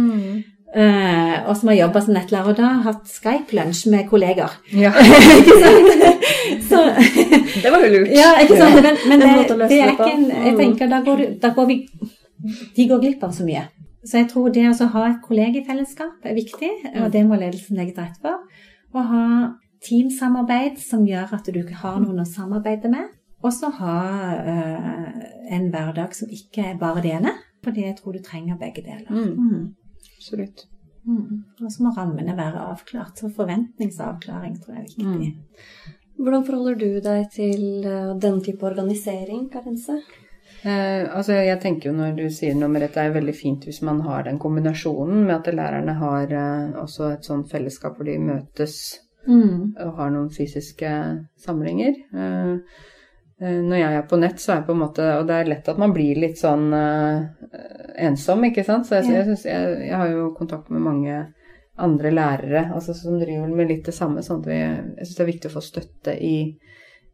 [0.72, 4.54] Uh, og som har jobba som nettlærer, og da har hatt Skype-lunsj med kolleger.
[4.72, 4.92] Ja.
[5.40, 5.58] ikke
[6.64, 6.80] Så,
[7.60, 8.12] det var jo lurt.
[8.16, 8.78] Ja, ikke sant?
[8.80, 9.34] Men, men det,
[9.68, 11.76] det, er ikke en Jeg tenker, da går, da går vi
[12.76, 13.66] De går glipp av så mye.
[14.02, 16.70] Så jeg tror det å ha et kollegefellesskap er viktig,
[17.02, 18.40] og det må ledelsen legge til rette for.
[18.96, 19.26] Å ha
[19.86, 23.12] teamsamarbeid som gjør at du har noen å samarbeide med.
[23.42, 23.98] Og så ha
[24.46, 28.84] uh, en hverdag som ikke er bare det ene, fordi jeg tror du trenger begge
[28.86, 29.10] deler.
[29.10, 29.72] Mm.
[30.22, 30.66] Absolutt.
[31.02, 31.42] Mm.
[31.58, 33.18] Og så må rammene være avklart.
[33.18, 35.30] Så forventningsavklaring tror jeg er viktig.
[35.32, 35.94] Mm.
[36.22, 39.98] Hvordan forholder du deg til uh, den type organisering, Karense?
[40.62, 43.64] Eh, altså jeg tenker jo når du sier noe med dette, det er veldig fint
[43.66, 48.06] hvis man har den kombinasjonen med at lærerne har eh, også et sånt fellesskap hvor
[48.06, 48.76] de møtes
[49.22, 49.74] Mm.
[49.78, 50.88] og har noen fysiske
[51.38, 51.94] samlinger.
[52.14, 52.56] Eh, eh,
[53.42, 55.68] når jeg er på nett, så er jeg på en måte Og det er lett
[55.72, 57.24] at man blir litt sånn uh,
[57.98, 58.86] ensom, ikke sant.
[58.86, 59.16] Så jeg, Ja.
[59.20, 61.22] jeg, synes, jeg, jeg har jo kontakt med mange
[61.82, 64.22] andre lærere altså, som driver med litt det samme.
[64.22, 66.36] Sånn at vi, jeg syns det er viktig å få støtte i,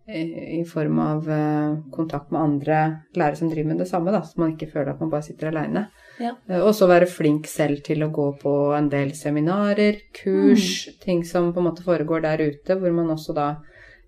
[0.09, 0.23] i,
[0.59, 2.81] i form av uh, kontakt med andre
[3.17, 5.53] lærere som driver med det samme, da, så man ikke føler at man bare sitter
[5.53, 5.87] aleine.
[6.19, 6.35] Ja.
[6.51, 11.25] Uh, Og så være flink selv til å gå på en del seminarer, kurs, ting
[11.25, 13.49] som på en måte foregår der ute, hvor man også da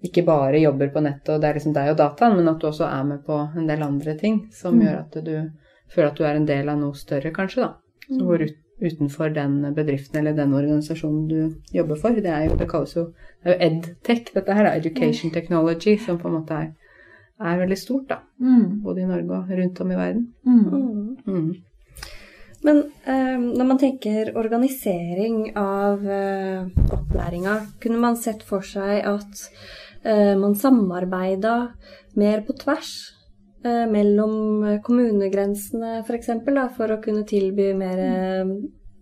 [0.02, 2.66] ikke bare jobber på nettet, og det er liksom deg og dataen, men at du
[2.70, 4.82] også er med på en del andre ting som Mm.
[4.86, 5.50] gjør at du
[5.94, 7.74] føler at du er en del av noe større, kanskje, da.
[8.08, 12.10] Som går ut, utenfor den bedriften eller den organisasjonen du jobber for.
[12.10, 13.12] Det er jo, det kalles jo,
[13.44, 16.70] det er jo EdTech, dette her, da, Education Technology, som på en måte er,
[17.40, 18.16] er veldig stort, da.
[18.40, 18.80] Mm.
[18.82, 20.32] Både i Norge og rundt om i verden.
[20.46, 20.64] Mm.
[20.70, 21.16] Mm.
[21.26, 21.54] Mm.
[22.62, 29.46] Men eh, når man tenker organisering av eh, opplæringa, kunne man sett for seg at
[30.02, 31.54] man samarbeida
[32.16, 32.92] mer på tvers
[33.64, 38.54] eh, mellom kommunegrensene f.eks., for, eksempel, for å kunne tilby mer eh,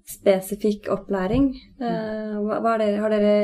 [0.08, 1.50] spesifikk opplæring?
[1.80, 2.38] Eh,
[2.82, 3.34] det, har dere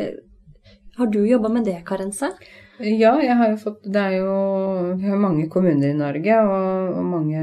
[0.94, 2.30] har du jobba med det, Karense?
[2.78, 4.34] Ja, jeg har jo fått Det er jo
[4.98, 7.42] Vi har mange kommuner i Norge og, og mange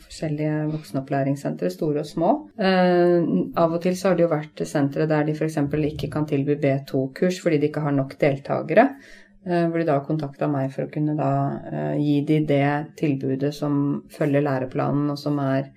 [0.00, 2.30] forskjellige voksenopplæringssentre, store og små.
[2.60, 3.16] Eh,
[3.60, 5.58] av og til så har det jo vært sentre der de f.eks.
[5.90, 8.86] ikke kan tilby B2-kurs fordi de ikke har nok deltakere.
[9.46, 11.32] Eh, hvor de da kontakta meg for å kunne da
[11.70, 15.70] eh, gi de det tilbudet som følger læreplanen, og som er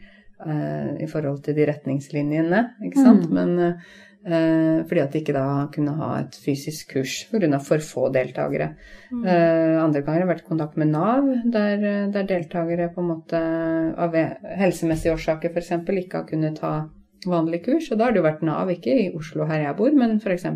[0.44, 2.60] eh, i forhold til de retningslinjene,
[2.90, 3.30] ikke sant.
[3.30, 3.38] Mm.
[3.40, 3.78] Men
[4.24, 7.58] fordi at de ikke da kunne ha et fysisk kurs pga.
[7.60, 8.70] for få deltakere.
[9.12, 9.26] Mm.
[9.28, 13.42] andre ganger har jeg vært i kontakt med Nav, der, der deltakere på en måte
[14.00, 15.74] av helsemessige årsaker f.eks.
[15.76, 16.72] ikke har kunnet ta
[17.28, 17.92] vanlig kurs.
[17.92, 20.48] Og da har det jo vært Nav, ikke i Oslo her jeg bor, men f.eks.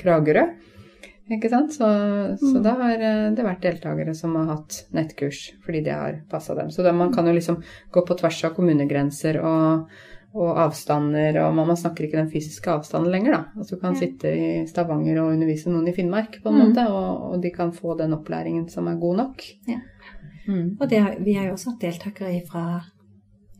[0.00, 0.46] Kragerø.
[1.32, 1.72] Ikke sant?
[1.72, 1.86] Så,
[2.40, 6.54] så da har eh, det vært deltakere som har hatt nettkurs fordi det har passa
[6.58, 6.70] dem.
[6.74, 7.60] Så da, man kan jo liksom
[7.94, 9.88] gå på tvers av kommunegrenser og,
[10.34, 13.42] og avstander, og man, man snakker ikke den fysiske avstanden lenger, da.
[13.60, 14.00] Altså du kan Ja.
[14.00, 16.62] sitte i Stavanger og undervise noen i Finnmark, på en Mm.
[16.68, 19.42] måte, og, og de kan få den opplæringen som er god nok.
[19.68, 19.80] Ja.
[20.48, 20.76] Mm.
[20.80, 22.64] Og det, vi har jo også hatt deltakere fra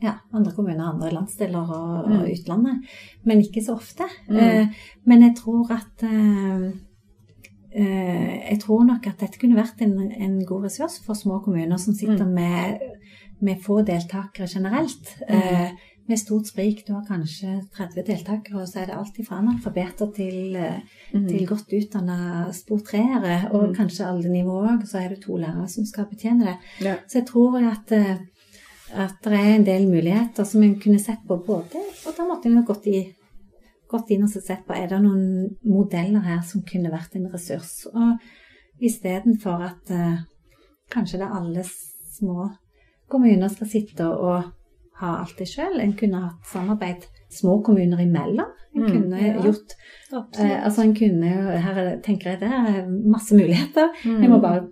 [0.03, 2.25] ja, andre kommuner, andre landsdeler og, og Mm.
[2.33, 2.89] utlandet,
[3.25, 4.09] men ikke så ofte.
[4.29, 4.37] Mm.
[4.37, 4.67] Eh,
[5.07, 6.73] men jeg tror at eh,
[7.75, 11.95] Jeg tror nok at dette kunne vært en, en god ressurs for små kommuner som
[11.95, 12.35] sitter Mm.
[12.35, 12.79] med,
[13.41, 15.17] med få deltakere generelt.
[15.29, 15.71] Eh,
[16.09, 16.83] med stort sprik.
[16.87, 20.81] Du har kanskje 30 deltakere, og så er det alt fra analfabeter til, eh,
[21.15, 21.29] Mm.
[21.29, 23.75] til godt utdanna spor-treere, og Mm.
[23.75, 24.87] kanskje alle nivåer òg.
[24.87, 26.57] Så er det to lærere som skal betjene det.
[26.81, 26.95] Ja.
[27.09, 28.17] Så jeg tror at, eh,
[28.95, 32.47] at det er en del muligheter som en kunne sett på både Og da måtte
[32.47, 33.15] en gått, i,
[33.93, 37.85] gått inn og sett på er det noen modeller her som kunne vært en ressurs.
[37.93, 40.19] Og istedenfor at eh,
[40.93, 41.65] kanskje det er alle
[42.19, 42.49] små
[43.13, 44.51] kommuner skal sitte og
[45.03, 45.81] ha alt det sjøl.
[45.83, 48.51] En kunne hatt samarbeid små kommuner imellom.
[48.75, 49.33] En Mm, kunne ja.
[49.45, 49.75] gjort
[50.41, 51.29] eh, Altså en kunne
[51.61, 53.91] Her er tenker jeg det er masse muligheter.
[54.07, 54.23] Mm.
[54.23, 54.63] Jeg må bare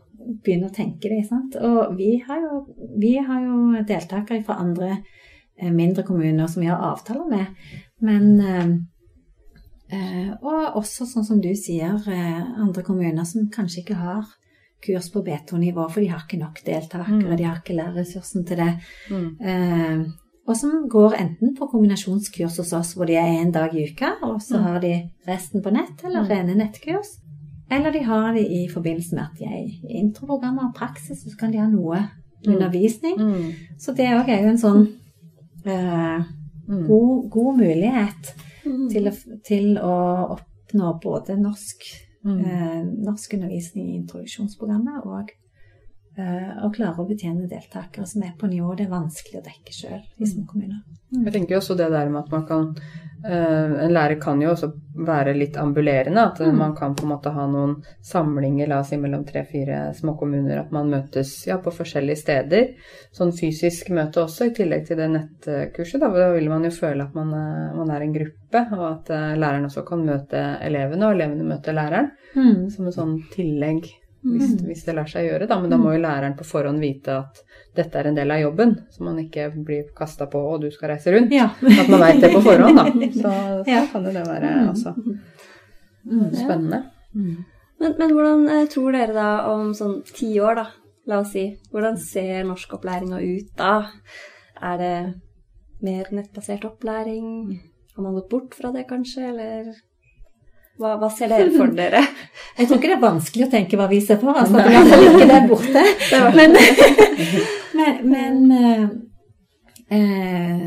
[0.45, 1.27] begynne å tenke det.
[1.29, 1.57] sant?
[1.57, 2.63] Og vi har jo,
[2.99, 4.95] vi har jo deltakere fra andre
[5.61, 7.47] eh, mindre kommuner som vi har avtaler med.
[8.01, 8.73] Men eh,
[10.43, 14.25] Og også, sånn som du sier, eh, andre kommuner som kanskje ikke har
[14.83, 17.37] kurs på B2-nivå, for de har ikke nok deltakere, Mm.
[17.37, 18.79] de har ikke lærerressursen til det.
[19.11, 19.37] Mm.
[19.41, 20.05] Eh,
[20.49, 24.13] og som går enten på kombinasjonskurs hos oss, hvor de er en dag i uka,
[24.23, 24.63] og så Mm.
[24.63, 26.29] har de resten på nett, eller Mm.
[26.31, 27.19] rene nettkurs.
[27.71, 31.37] Eller de har det i forbindelse med at de er i introprogrammer og praksis, så
[31.39, 32.09] kan de ha noe
[32.47, 32.55] Mm.
[32.55, 33.17] undervisning.
[33.19, 33.53] Mm.
[33.79, 34.89] Så det òg er jo en sånn
[35.67, 36.23] eh,
[36.69, 36.87] Mm.
[36.87, 38.35] god, god mulighet
[38.65, 38.89] Mm.
[38.93, 39.13] til å,
[39.47, 39.97] til å
[40.37, 41.85] oppnå både norsk,
[42.21, 42.41] Mm.
[42.45, 45.31] eh, norsk undervisning i introduksjonsprogrammet og
[46.21, 49.73] eh, å klare å betjene deltakere som er på nivå det er vanskelig å dekke
[49.75, 50.83] sjøl i små kommuner.
[51.11, 52.67] Jeg tenker også det der med at man kan
[53.25, 54.69] eh, En lærer kan jo også
[55.07, 56.23] være litt ambulerende.
[56.31, 56.57] At Mm.
[56.57, 60.61] man kan på en måte ha noen samlinger, la oss si mellom tre-fire småkommuner.
[60.61, 62.69] At man møtes ja, på forskjellige steder.
[63.13, 66.01] Sånn fysisk møte også, i tillegg til det nettkurset.
[66.01, 69.11] Da, da vil man jo føle at man, eh, man er en gruppe, og at
[69.11, 72.11] eh, læreren også kan møte elevene, og elevene møter læreren.
[72.37, 72.71] Mm.
[72.71, 73.91] Som et sånn tillegg,
[74.25, 74.67] hvis, Mm.
[74.67, 75.47] hvis det lar seg gjøre.
[75.49, 75.61] Da.
[75.61, 77.39] Men da må jo læreren på forhånd vite at
[77.75, 80.91] dette er en del av jobben, så man ikke blir kasta på 'å, du skal
[80.91, 81.31] reise rundt'.
[81.33, 81.47] Ja.
[81.63, 82.85] At man veit det på forhånd, da.
[83.13, 83.87] Så, så Ja.
[83.87, 84.95] kan jo det være også
[86.07, 86.35] Mm.
[86.35, 86.85] spennende.
[87.15, 90.67] Men, men hvordan eh, tror dere da om sånn ti år, da?
[91.07, 91.57] La oss si.
[91.73, 93.87] Hvordan ser norskopplæringa ut da?
[94.63, 95.15] Er det
[95.83, 97.59] mer nettbasert opplæring?
[97.97, 99.75] Har man gått bort fra det, kanskje, eller
[100.81, 102.01] hva, hva ser dere for dere?
[102.59, 105.29] Jeg tror ikke det er vanskelig å tenke hva vi ser for oss, Altså, ikke
[105.37, 105.85] er borte.
[106.39, 106.57] Men,
[107.79, 108.83] men, men eh,
[109.97, 110.65] eh,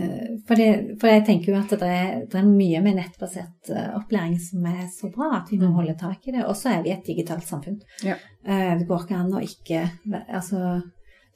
[0.48, 0.70] for, det,
[1.02, 4.66] for, jeg tenker jo at det er, det er, mye med nettbasert eh, opplæring som
[4.72, 5.76] er så bra at vi må mm.
[5.78, 6.46] holde tak i det.
[6.48, 7.78] Og så er vi et digitalt samfunn.
[8.06, 8.18] Ja.
[8.46, 9.84] Eh, det går ikke an å ikke
[10.24, 10.80] Altså,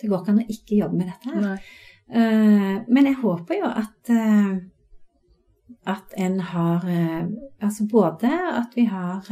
[0.01, 1.69] det går ikke an å ikke jobbe med dette her.
[2.07, 4.57] Eh, men jeg håper jo at eh,
[5.87, 6.83] at en har
[7.61, 9.25] Altså både at vi har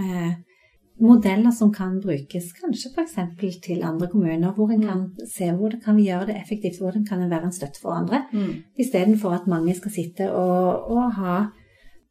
[1.01, 3.18] modeller som kan brukes kanskje f.eks.
[3.64, 5.28] til andre kommuner, hvor en kan mm.
[5.28, 8.24] se hvordan kan vi gjøre det effektivt, hvordan kan en være en støtte for andre,
[8.34, 8.53] mm.
[8.80, 11.45] istedenfor at mange skal sitte og, og, ha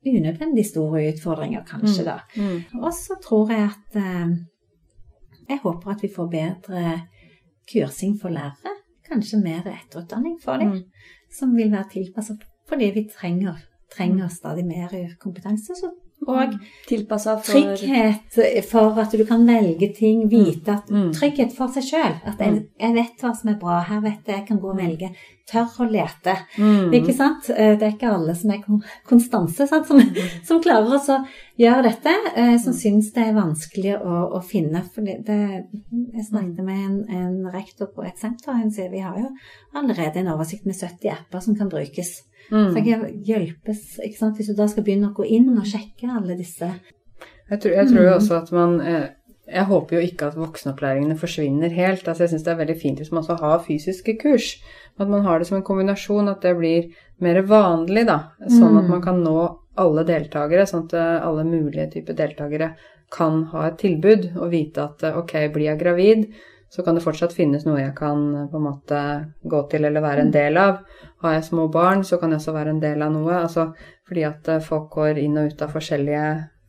[0.07, 2.09] unødvendig store utfordringer, kanskje, mm.
[2.11, 2.19] da.
[2.37, 2.83] Mm.
[2.83, 4.37] Og så tror jeg at eh,
[5.49, 7.01] Jeg håper at vi får bedre
[7.73, 8.73] kursing for lærere,
[9.09, 10.83] kanskje mer etterutdanning for dem, mm.
[11.39, 13.55] som vil være tilpasset fordi vi trenger,
[13.95, 14.93] trenger stadig mer
[15.23, 15.77] kompetanse.
[15.79, 15.93] Så
[16.27, 17.07] og mm.
[17.09, 17.43] for...
[17.43, 20.31] trygghet for at du kan velge ting, mm.
[20.31, 21.13] vite at mm.
[21.13, 22.19] Trygghet for seg sjøl.
[22.25, 24.79] At jeg, jeg, vet hva som er bra, her vet jeg jeg kan gå og
[24.81, 25.11] velge.
[25.51, 26.37] Tør å lete.
[26.57, 26.95] Mm.
[26.97, 27.51] Ikke sant?
[27.53, 28.63] Eh, det er ikke alle som er
[29.09, 29.91] konstanse, sant?
[29.91, 30.01] Som,
[30.49, 31.19] som klarer å
[31.61, 34.81] gjøre dette, eh, som syns det er vanskelig å, å finne.
[34.95, 39.05] For det, det, jeg snakket med en, en rektor på et senter, hun sier vi
[39.05, 39.29] har jo
[39.77, 42.23] allerede en oversikt med 70 apper som kan brukes.
[42.51, 42.71] Mm.
[42.73, 44.39] Så jeg hjelpes, ikke sant?
[44.39, 46.69] Hvis du da skal begynne å gå inn og sjekke alle disse
[47.51, 48.17] Jeg tror, jeg tror jo mm.
[48.19, 49.07] også at man eh,
[49.49, 52.07] Jeg håper jo ikke at voksenopplæringene forsvinner helt.
[52.09, 54.55] altså Jeg syns det er veldig fint hvis man også har fysiske kurs.
[55.01, 56.89] At man har det som en kombinasjon, at det blir
[57.25, 58.35] mer vanlig, da.
[58.47, 59.05] Sånn at man mm.
[59.05, 59.39] kan nå
[59.81, 62.75] alle deltakere, sånn at eh, alle mulige typer deltakere
[63.15, 66.27] kan ha et tilbud og vite at eh, ok, blir jeg gravid,
[66.75, 69.01] så kan det fortsatt finnes noe jeg kan eh, på en måte
[69.47, 70.81] gå til eller være en del av.
[71.23, 73.37] Har jeg små barn, så kan jeg også være en del av noe.
[73.45, 73.69] Altså,
[74.09, 76.25] fordi at eh, folk går inn og ut av forskjellige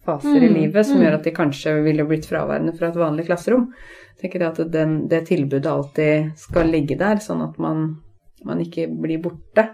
[0.05, 1.05] faser mm, i livet som mm.
[1.05, 3.71] gjør at de kanskje ville blitt fraværende fra et vanlig klasserom.
[4.13, 7.87] Jeg tenker at den, det tilbudet alltid skal ligge der, sånn at man,
[8.45, 9.65] man ikke blir borte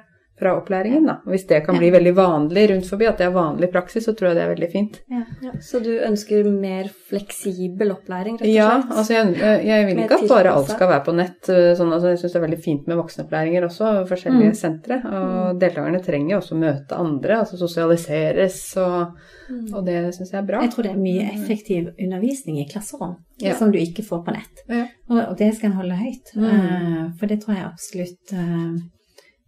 [0.41, 1.05] fra opplæringen.
[1.05, 1.19] Da.
[1.25, 1.95] Og hvis det kan bli ja.
[1.97, 4.69] veldig vanlig rundt forbi, at det er vanlig praksis, så tror jeg det er veldig
[4.71, 4.99] fint.
[5.11, 5.21] Ja.
[5.45, 5.53] Ja.
[5.61, 8.55] Så du ønsker mer fleksibel opplæring, rett og slett?
[8.57, 11.51] Ja, altså jeg, jeg vil ikke at bare alt skal være på nett.
[11.53, 14.57] Eh, sånn, altså jeg syns det er veldig fint med voksenopplæringer også, forskjellige mm.
[14.57, 15.01] sentre.
[15.01, 15.59] Og mm.
[15.61, 19.67] deltakerne trenger også møte andre, altså sosialiseres, og, mm.
[19.75, 20.63] og det syns jeg er bra.
[20.65, 23.19] Jeg tror det er mye effektiv undervisning i klasserom
[23.57, 24.65] som du ikke får på nett.
[25.11, 26.33] Og, det skal en holde høyt.
[26.37, 26.49] Mm.
[26.49, 28.75] Uh, for det tror jeg absolutt uh,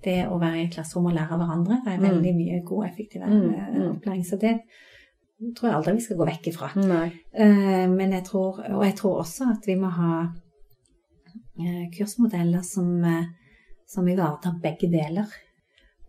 [0.05, 1.81] det å være i klasserom og lære av hverandre.
[1.85, 2.07] Er mm.
[2.07, 3.85] veldig mye god, og effektiv mm, eh, mm.
[3.91, 4.25] opplæring.
[4.27, 4.57] Så det
[5.51, 6.71] tror jeg aldri vi skal gå vekk ifra.
[6.77, 12.93] Uh, men jeg tror, og jeg tror også at vi må ha uh, kursmodeller som,
[13.03, 13.25] uh,
[13.89, 15.33] som ivaretar begge deler.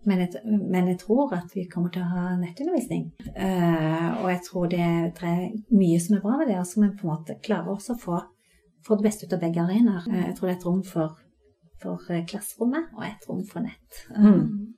[0.05, 3.07] Men jeg, men jeg, tror at vi kommer til å ha nettundervisning.
[3.33, 6.91] og jeg tror det, det, er mye som er bra ved det, og som vi
[6.93, 8.19] på en måte klarer også å få,
[8.85, 10.05] få det beste ut av begge arenaer.
[10.13, 11.17] jeg tror det er et rom for
[11.83, 14.05] for eh, klasserommet og et rom for nett.
[14.17, 14.75] Mm.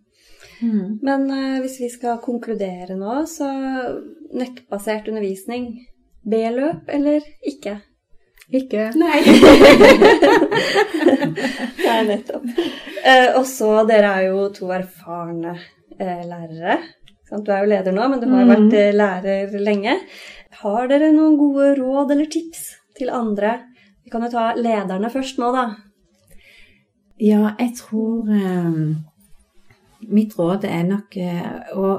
[0.60, 0.98] Mm.
[1.04, 3.48] Men uh, hvis vi skal konkludere nå, så
[4.36, 5.86] nettbasert undervisning
[6.26, 7.78] B-løp eller ikke?
[8.54, 8.92] Ikke.
[8.94, 9.20] Nei.
[11.86, 12.44] Nei, nettopp.
[12.46, 16.76] Uh, og så, dere er jo to erfarne uh, lærere.
[17.26, 18.94] Du er jo leder nå, men du har jo vært mm.
[18.94, 19.94] lærer lenge.
[20.62, 22.60] Har dere noen gode råd eller tips
[22.96, 23.50] til andre?
[24.06, 25.64] Vi kan jo ta lederne først nå, da.
[27.20, 28.80] Ja, jeg tror eh,
[30.12, 31.92] Mitt råd er nok eh, å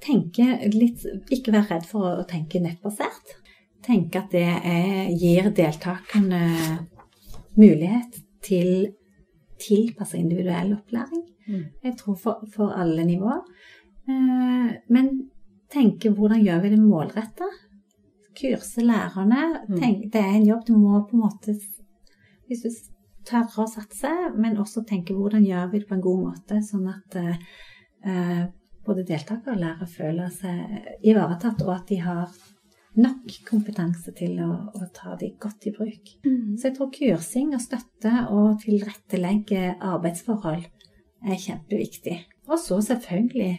[0.00, 3.36] tenke litt Ikke være redd for å tenke nettbasert.
[3.84, 6.40] Tenke at det er, gir deltakerne
[7.56, 8.90] mulighet til
[9.60, 11.24] tilpassa individuell opplæring.
[11.48, 11.64] Mm.
[11.84, 13.42] Jeg tror for, for alle nivåer.
[14.08, 15.10] Eh, men
[15.72, 17.48] tenke hvordan gjør vi det målretta?
[18.40, 19.42] Kurse lærerne.
[19.68, 19.76] Mm.
[19.80, 21.56] Tenk, det er en jobb du må på en måte
[22.48, 22.70] Hvis du
[23.30, 26.88] tørre å satse, men også tenke hvordan gjør vi det på en god måte, sånn
[26.90, 28.46] at eh,
[28.86, 32.32] både deltaker og lærere føler seg ivaretatt, og at de har
[33.00, 36.14] nok kompetanse til å, å ta de godt i bruk.
[36.26, 36.56] Mm.
[36.58, 40.66] Så jeg tror kursing og støtte og tilrettelegge arbeidsforhold
[41.20, 42.16] er kjempeviktig.
[42.50, 43.52] Og så selvfølgelig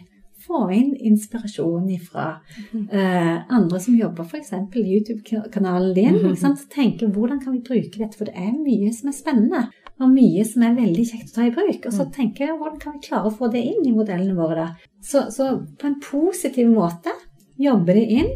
[0.46, 2.26] få inn inspirasjon fra
[2.72, 2.88] mm.
[2.92, 4.52] uh, andre som jobber, f.eks.
[4.74, 6.18] YouTube-kanalen din.
[6.18, 6.56] Mm -hmm.
[6.74, 9.68] Tenke hvordan kan vi bruke dette, for det er mye som er spennende.
[10.00, 11.86] Og mye som er veldig kjekt å ta i bruk.
[11.86, 14.34] Og så tenke tenker jeg hvordan kan vi klare å få det inn i modellene
[14.34, 14.68] våre, da.
[15.02, 17.10] Så, så på en positiv måte
[17.58, 18.30] jobbe det inn.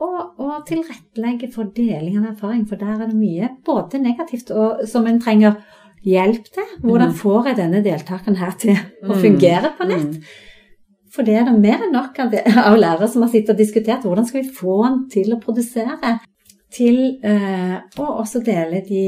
[0.00, 4.82] og, og tilrettelegge for deling av erfaring, for der er det mye både negativt og
[4.90, 5.54] som en trenger
[6.04, 6.66] hjelp til.
[6.82, 7.14] Hvordan Mm.
[7.14, 9.22] får jeg denne deltakeren her til å Mm.
[9.22, 10.20] fungere på nett?
[11.14, 12.32] For det er det mer enn nok av,
[12.68, 16.16] av lærere som har sittet og diskutert hvordan skal vi få den til å produsere.
[16.74, 19.02] Til eh, å også dele de,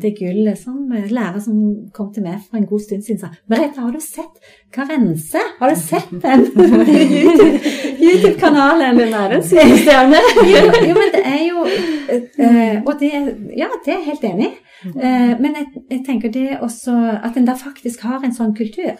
[0.00, 1.58] det gullet som eh, lærere som
[1.92, 4.40] kom til meg for en god stund siden sa Merete, har du sett
[4.72, 5.42] Karense?
[5.58, 6.46] Har du sett den?
[6.48, 7.60] YouTube-
[8.06, 8.96] YouTube-kanalen?
[9.02, 10.22] Den er en superstjerne.
[10.48, 13.12] jo, jo, men det er jo eh, Og det
[13.60, 14.54] Ja, det er jeg helt enig i.
[14.94, 18.96] Eh, men jeg, jeg tenker det også At en da faktisk har en sånn kultur.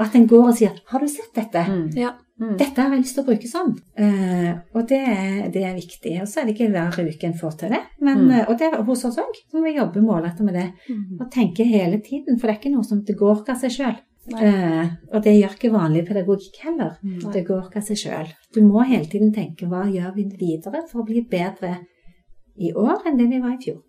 [0.00, 1.90] At en går og sier 'Har du sett dette?' Mm.
[1.96, 2.12] Ja.
[2.40, 2.56] Mm.
[2.56, 3.74] Dette har jeg lyst til å bruke sånn.
[3.98, 6.20] Eh, og det er, det er viktig.
[6.22, 7.80] Og så er det ikke hver uke en får til det.
[8.00, 8.30] Men, Mm.
[8.30, 9.34] eh, Og det er hos oss òg.
[9.50, 10.72] Så må vi jobbe målrettet med det.
[11.20, 12.38] Og tenke hele tiden.
[12.40, 13.96] For det er ikke noe som det går av seg sjøl.
[14.32, 14.40] Nei.
[14.42, 16.96] Eh, og det gjør ikke vanlig pedagogikk heller.
[17.04, 17.32] Mm.
[17.32, 18.28] Det går ikke av seg sjøl.
[18.54, 21.76] Du må hele tiden tenke hva gjør vi videre for å bli bedre
[22.58, 23.82] i år enn det vi var i fjor.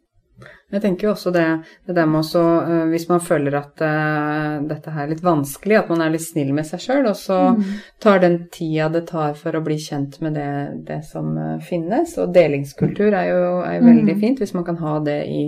[0.71, 1.45] Jeg tenker jo også det,
[1.85, 5.75] det der med også, øh, hvis man føler at uh, dette her er litt vanskelig,
[5.81, 7.63] at man er litt snill med seg sjøl, og så Mm.
[7.99, 12.17] tar den tida det tar for å bli kjent med det, det som øh, finnes.
[12.17, 14.19] Og delingskultur er jo, er jo veldig Mm.
[14.21, 15.43] fint hvis man kan ha det i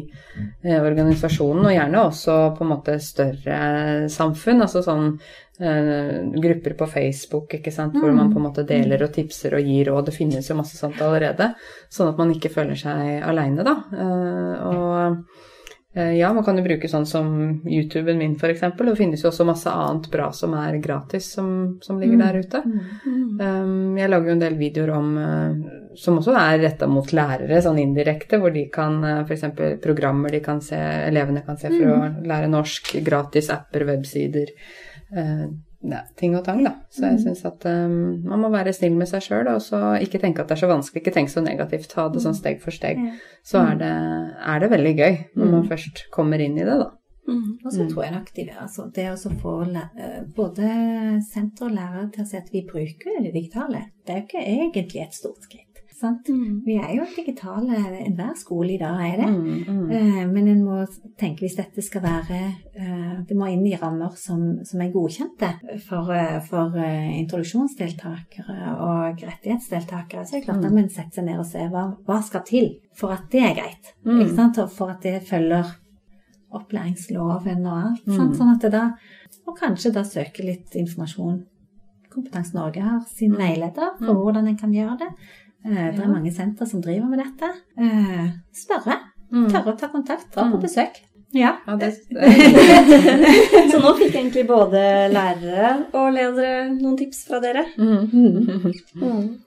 [0.65, 4.61] uh, organisasjonen, og gjerne også på en måte større samfunn.
[4.61, 5.19] Altså sånn eh,
[5.57, 9.91] grupper på Facebook, ikke sant, hvor man på en måte deler og tipser og gir
[9.91, 10.07] råd.
[10.09, 11.53] Det finnes jo masse sånt allerede,
[11.93, 13.75] sånn at man ikke føler seg aleine, da.
[13.93, 17.29] Eh, og eh, ja, man kan jo bruke sånn som
[17.69, 18.63] YouTuben min, f.eks.
[18.79, 21.51] Det finnes jo også masse annet bra som er gratis, som,
[21.85, 22.63] som ligger der ute.
[23.05, 25.67] Um, jeg lager jo en del videoer om eh,
[26.01, 29.45] som også er retta mot lærere, sånn indirekte, hvor de kan f.eks.
[29.85, 30.81] programmer de kan se,
[31.11, 34.82] elevene kan se for å lære norsk, gratis apper, websider, eh,
[35.13, 36.73] ja, ting og tang, da.
[36.93, 40.21] Så jeg syns at um, man må være snill med seg sjøl, og så ikke
[40.21, 42.75] tenke at det er så vanskelig, ikke tenke så negativt, ta det sånn steg for
[42.75, 43.01] steg.
[43.45, 43.93] Så er det,
[44.53, 46.91] er det veldig gøy når man først kommer inn i det, da.
[47.27, 47.59] Mm.
[47.63, 50.71] Og så tror jeg nok de, altså, det å få eh, både
[51.23, 54.43] senter og lærere til å si at vi bruker det digitale, det er jo ikke
[54.43, 55.62] egentlig et stort skritt.
[55.93, 56.27] Sant?
[56.29, 56.61] Mm.
[56.65, 59.27] Vi er jo digitale, enhver skole i dag er det.
[59.29, 59.91] Mm, mm.
[59.91, 60.79] Eh, Men en må
[61.19, 62.39] tenke hvis dette skal være
[62.75, 65.51] eh, Det må inn i rammer som, som er godkjente
[65.87, 70.25] for, eh, for eh, introduksjonsdeltakere og rettighetsdeltakere.
[70.25, 70.63] Så er det klart Mm.
[70.63, 73.55] da må en seg ned og ser hva, hva skal til for at det er
[73.61, 73.93] greit.
[74.05, 74.19] Mm.
[74.21, 74.57] Ikke sant?
[74.59, 75.71] Og for at det følger
[76.53, 78.05] opplæringsloven og alt.
[78.07, 78.33] Mm.
[78.37, 78.91] Sånn at det da
[79.47, 81.41] Og kanskje da søke litt informasjon.
[82.13, 85.09] Kompetanse Norge har sin veileder for hvordan en kan gjøre det.
[85.65, 87.49] Eh, Det er mange senter som driver med dette.
[87.79, 88.97] Eh, Spørre.
[89.31, 89.47] Mm.
[89.49, 90.29] Tørre å ta kontakt.
[90.33, 90.61] Dra på Mm.
[90.61, 90.99] besøk.
[91.33, 91.57] Ja.
[91.67, 91.87] Ja, det,
[93.71, 97.63] Så nå fikk egentlig både lærere og ledere noen tips fra dere.
[97.77, 99.39] mm.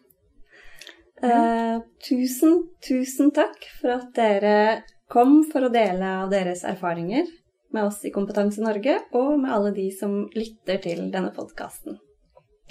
[1.22, 7.24] Eh, tusen, tusen takk for at dere kom for å dele av deres erfaringer
[7.72, 11.96] med oss i Kompetanse Norge, og med alle de som lytter til denne podkasten.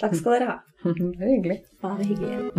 [0.00, 0.58] Takk skal dere ha.
[0.94, 1.58] Det er hyggelig.
[1.82, 2.52] Bare hyggelig.